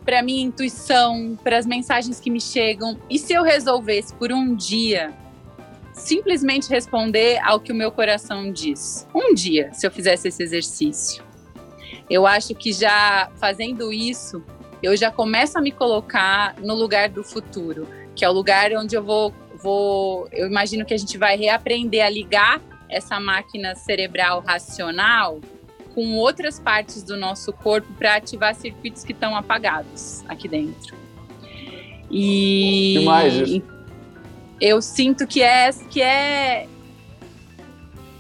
para 0.05 0.23
minha 0.23 0.43
intuição, 0.43 1.39
para 1.43 1.59
as 1.59 1.67
mensagens 1.67 2.21
que 2.21 2.31
me 2.31 2.41
chegam. 2.41 2.99
E 3.09 3.19
se 3.19 3.33
eu 3.33 3.43
resolvesse 3.43 4.15
por 4.15 4.33
um 4.33 4.55
dia 4.55 5.13
simplesmente 6.01 6.69
responder 6.69 7.39
ao 7.45 7.61
que 7.61 7.71
o 7.71 7.75
meu 7.75 7.93
coração 7.93 8.51
diz. 8.51 9.07
Um 9.15 9.35
dia, 9.35 9.73
se 9.73 9.87
eu 9.87 9.91
fizesse 9.91 10.29
esse 10.29 10.43
exercício. 10.43 11.23
Eu 12.09 12.27
acho 12.27 12.55
que 12.55 12.73
já 12.73 13.31
fazendo 13.37 13.93
isso, 13.93 14.43
eu 14.83 14.97
já 14.97 15.11
começo 15.11 15.59
a 15.59 15.61
me 15.61 15.71
colocar 15.71 16.57
no 16.59 16.75
lugar 16.75 17.09
do 17.09 17.23
futuro, 17.23 17.87
que 18.17 18.25
é 18.25 18.29
o 18.29 18.33
lugar 18.33 18.73
onde 18.73 18.97
eu 18.97 19.05
vou, 19.05 19.33
vou 19.63 20.29
eu 20.33 20.49
imagino 20.49 20.85
que 20.85 20.95
a 20.95 20.99
gente 20.99 21.17
vai 21.17 21.37
reaprender 21.37 22.05
a 22.05 22.09
ligar 22.09 22.61
essa 22.89 23.21
máquina 23.21 23.77
cerebral 23.77 24.41
racional 24.41 25.41
com 25.95 26.17
outras 26.17 26.59
partes 26.59 27.03
do 27.03 27.17
nosso 27.17 27.53
corpo 27.53 27.93
para 27.95 28.17
ativar 28.17 28.55
circuitos 28.55 29.05
que 29.05 29.13
estão 29.13 29.37
apagados 29.37 30.25
aqui 30.29 30.49
dentro. 30.49 30.97
E 32.11 32.97
que 32.99 33.05
mais 33.05 33.35
isso? 33.35 33.80
Eu 34.61 34.83
sinto 34.83 35.27
que 35.27 35.43
é 35.43 35.71
que 35.89 36.03
é 36.03 36.67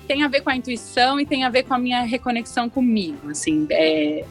tem 0.06 0.24
a 0.24 0.28
ver 0.28 0.40
com 0.40 0.50
a 0.50 0.56
intuição 0.56 1.20
e 1.20 1.26
tem 1.26 1.44
a 1.44 1.50
ver 1.50 1.62
com 1.62 1.74
a 1.74 1.78
minha 1.78 2.02
reconexão 2.02 2.68
comigo, 2.68 3.30
assim, 3.30 3.66
é, 3.70 4.24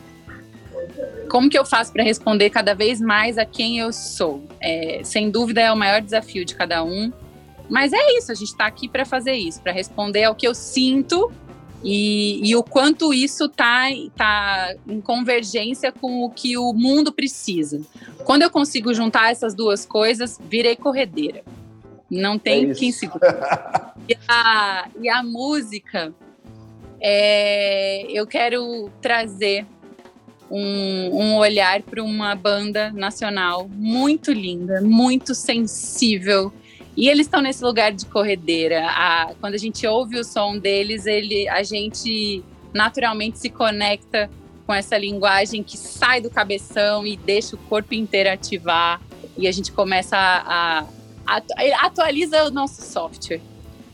como 1.29 1.49
que 1.49 1.57
eu 1.57 1.65
faço 1.65 1.93
para 1.93 2.03
responder 2.03 2.49
cada 2.49 2.73
vez 2.73 2.99
mais 2.99 3.37
a 3.37 3.45
quem 3.45 3.79
eu 3.79 3.93
sou? 3.93 4.43
É, 4.59 5.01
sem 5.05 5.29
dúvida 5.29 5.61
é 5.61 5.71
o 5.71 5.77
maior 5.77 6.01
desafio 6.01 6.43
de 6.43 6.53
cada 6.53 6.83
um, 6.83 7.13
mas 7.69 7.93
é 7.93 8.17
isso, 8.17 8.31
a 8.31 8.35
gente 8.35 8.49
está 8.49 8.65
aqui 8.65 8.89
para 8.89 9.05
fazer 9.05 9.33
isso, 9.33 9.61
para 9.61 9.71
responder 9.71 10.23
ao 10.25 10.35
que 10.35 10.45
eu 10.45 10.53
sinto 10.53 11.31
e, 11.83 12.41
e, 12.43 12.55
o 12.57 12.63
quanto 12.63 13.13
isso 13.13 13.45
está 13.45 13.87
tá 14.15 14.75
em 14.85 14.99
convergência 14.99 15.93
com 15.93 16.25
o 16.25 16.29
que 16.29 16.57
o 16.57 16.73
mundo 16.73 17.09
precisa. 17.09 17.79
Quando 18.25 18.41
eu 18.41 18.49
consigo 18.49 18.93
juntar 18.93 19.31
essas 19.31 19.55
duas 19.55 19.85
coisas, 19.85 20.37
virei 20.49 20.75
corredeira. 20.75 21.41
Não 22.09 22.39
tem 22.39 22.71
é 22.71 22.73
quem 22.73 22.89
e, 24.09 24.17
a, 24.27 24.89
e 24.99 25.09
a 25.09 25.21
música, 25.21 26.13
é, 26.99 28.05
eu 28.11 28.25
quero 28.25 28.89
trazer 29.01 29.65
um, 30.49 31.09
um 31.13 31.37
olhar 31.37 31.81
para 31.83 32.03
uma 32.03 32.35
banda 32.35 32.91
nacional 32.91 33.69
muito 33.69 34.31
linda, 34.31 34.81
muito 34.81 35.35
sensível. 35.35 36.51
E 36.97 37.07
eles 37.07 37.27
estão 37.27 37.41
nesse 37.41 37.63
lugar 37.63 37.93
de 37.93 38.05
corredeira. 38.05 38.85
A, 38.87 39.33
quando 39.39 39.53
a 39.53 39.57
gente 39.57 39.85
ouve 39.85 40.17
o 40.17 40.23
som 40.23 40.57
deles, 40.57 41.05
ele, 41.05 41.47
a 41.47 41.63
gente 41.63 42.43
naturalmente 42.73 43.39
se 43.39 43.49
conecta 43.49 44.29
com 44.65 44.73
essa 44.73 44.97
linguagem 44.97 45.63
que 45.63 45.77
sai 45.77 46.21
do 46.21 46.29
cabeção 46.29 47.05
e 47.05 47.15
deixa 47.15 47.55
o 47.55 47.59
corpo 47.59 47.93
inteiro 47.93 48.29
ativar. 48.29 48.99
E 49.37 49.47
a 49.47 49.51
gente 49.51 49.71
começa 49.71 50.17
a, 50.17 50.79
a 50.79 50.85
atualiza 51.81 52.45
o 52.45 52.49
nosso 52.51 52.81
software. 52.81 53.41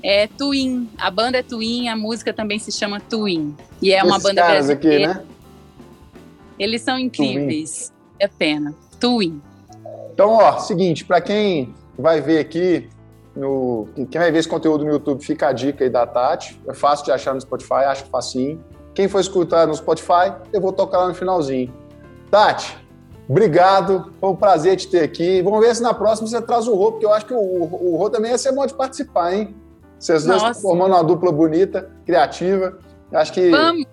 É 0.03 0.27
Twin, 0.27 0.89
a 0.97 1.09
banda 1.09 1.39
é 1.39 1.43
Twin, 1.43 1.87
a 1.87 1.95
música 1.95 2.31
também 2.31 2.59
se 2.59 2.71
chama 2.71 2.99
Twin. 2.99 3.55
E 3.81 3.91
é 3.91 4.03
uma 4.03 4.17
Esses 4.17 4.23
banda 4.23 4.41
caras 4.41 4.67
brasileira. 4.67 5.11
aqui, 5.11 5.19
né? 5.19 5.25
Eles 6.59 6.81
são 6.81 6.97
incríveis. 6.97 7.89
Twin. 7.89 8.15
É 8.19 8.27
pena. 8.27 8.75
Twin. 8.99 9.41
Então, 10.13 10.33
ó, 10.33 10.59
seguinte, 10.59 11.03
para 11.03 11.19
quem 11.19 11.73
vai 11.97 12.21
ver 12.21 12.39
aqui, 12.39 12.87
no, 13.35 13.87
quem 13.95 14.21
vai 14.21 14.31
ver 14.31 14.39
esse 14.39 14.47
conteúdo 14.47 14.85
no 14.85 14.91
YouTube, 14.91 15.23
fica 15.23 15.47
a 15.47 15.51
dica 15.51 15.83
aí 15.83 15.89
da 15.89 16.05
Tati. 16.07 16.59
É 16.67 16.73
fácil 16.73 17.05
de 17.05 17.11
achar 17.11 17.33
no 17.33 17.41
Spotify, 17.41 17.85
acho 17.87 18.05
facinho. 18.05 18.63
Quem 18.93 19.09
for 19.09 19.19
escutar 19.19 19.67
no 19.67 19.75
Spotify, 19.75 20.33
eu 20.53 20.61
vou 20.61 20.71
tocar 20.71 20.99
lá 20.99 21.07
no 21.09 21.13
finalzinho. 21.13 21.73
Tati, 22.31 22.77
Obrigado, 23.27 24.11
foi 24.19 24.29
um 24.29 24.35
prazer 24.35 24.77
te 24.77 24.87
ter 24.87 25.03
aqui. 25.03 25.41
Vamos 25.41 25.59
ver 25.59 25.75
se 25.75 25.81
na 25.81 25.93
próxima 25.93 26.27
você 26.27 26.41
traz 26.41 26.67
o 26.67 26.75
Rô, 26.75 26.91
porque 26.91 27.05
eu 27.05 27.13
acho 27.13 27.25
que 27.25 27.33
o, 27.33 27.37
o 27.37 27.97
Rô 27.97 28.09
também 28.09 28.31
ia 28.31 28.37
ser 28.37 28.51
bom 28.51 28.65
de 28.65 28.73
participar, 28.73 29.33
hein? 29.33 29.55
Vocês 29.99 30.23
dois 30.23 30.41
estão 30.41 30.61
formando 30.61 30.93
uma 30.93 31.03
dupla 31.03 31.31
bonita, 31.31 31.89
criativa. 32.05 32.77
Acho 33.11 33.33
que. 33.33 33.49
Vamos. 33.49 33.85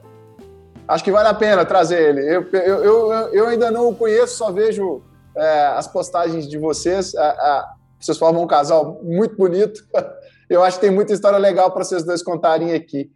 Acho 0.87 1.05
que 1.05 1.13
vale 1.13 1.29
a 1.29 1.35
pena 1.35 1.65
trazer 1.65 2.11
ele. 2.11 2.21
Eu, 2.21 2.47
eu, 2.53 2.85
eu, 2.85 3.13
eu 3.33 3.47
ainda 3.47 3.71
não 3.71 3.89
o 3.89 3.95
conheço, 3.95 4.37
só 4.37 4.51
vejo 4.51 5.03
é, 5.35 5.67
as 5.69 5.87
postagens 5.87 6.47
de 6.47 6.59
vocês. 6.59 7.15
A, 7.15 7.29
a, 7.31 7.75
vocês 7.99 8.19
formam 8.19 8.43
um 8.43 8.47
casal 8.47 9.01
muito 9.03 9.37
bonito. 9.37 9.85
Eu 10.51 10.63
acho 10.63 10.79
que 10.79 10.87
tem 10.87 10.95
muita 10.95 11.15
história 11.15 11.39
legal 11.39 11.71
para 11.71 11.83
vocês 11.83 12.05
dois 12.05 12.23
contarem 12.23 12.75
aqui. 12.75 13.11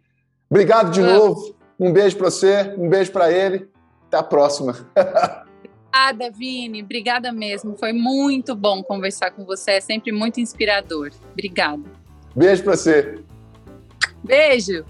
Obrigado 0.49 0.89
de 0.89 1.01
Vamos. 1.01 1.17
novo. 1.19 1.55
Um 1.79 1.93
beijo 1.93 2.17
para 2.17 2.31
você, 2.31 2.73
um 2.79 2.89
beijo 2.89 3.11
para 3.11 3.31
ele. 3.31 3.69
Até 4.07 4.17
a 4.17 4.23
próxima. 4.23 4.75
Obrigada, 5.87 6.31
Vini. 6.31 6.83
Obrigada 6.83 7.31
mesmo. 7.31 7.75
Foi 7.77 7.93
muito 7.93 8.55
bom 8.55 8.83
conversar 8.83 9.31
com 9.31 9.45
você. 9.45 9.71
É 9.71 9.81
sempre 9.81 10.11
muito 10.11 10.39
inspirador. 10.39 11.11
Obrigada. 11.31 11.83
Beijo 12.35 12.63
para 12.63 12.75
você. 12.75 13.19
Beijo. 14.23 14.85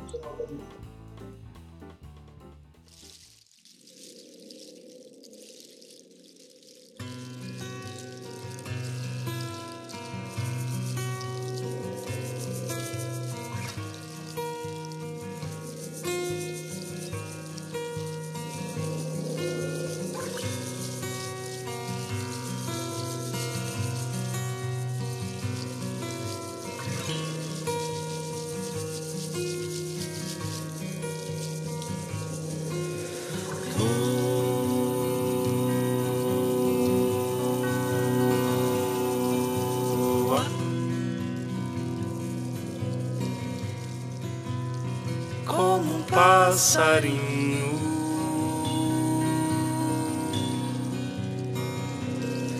Passarinho 46.47 47.77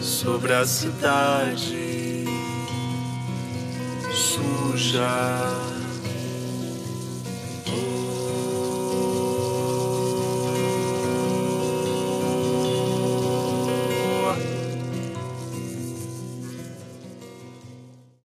sobre 0.02 0.54
a 0.54 0.66
cidade 0.66 2.26
suja. 4.12 5.67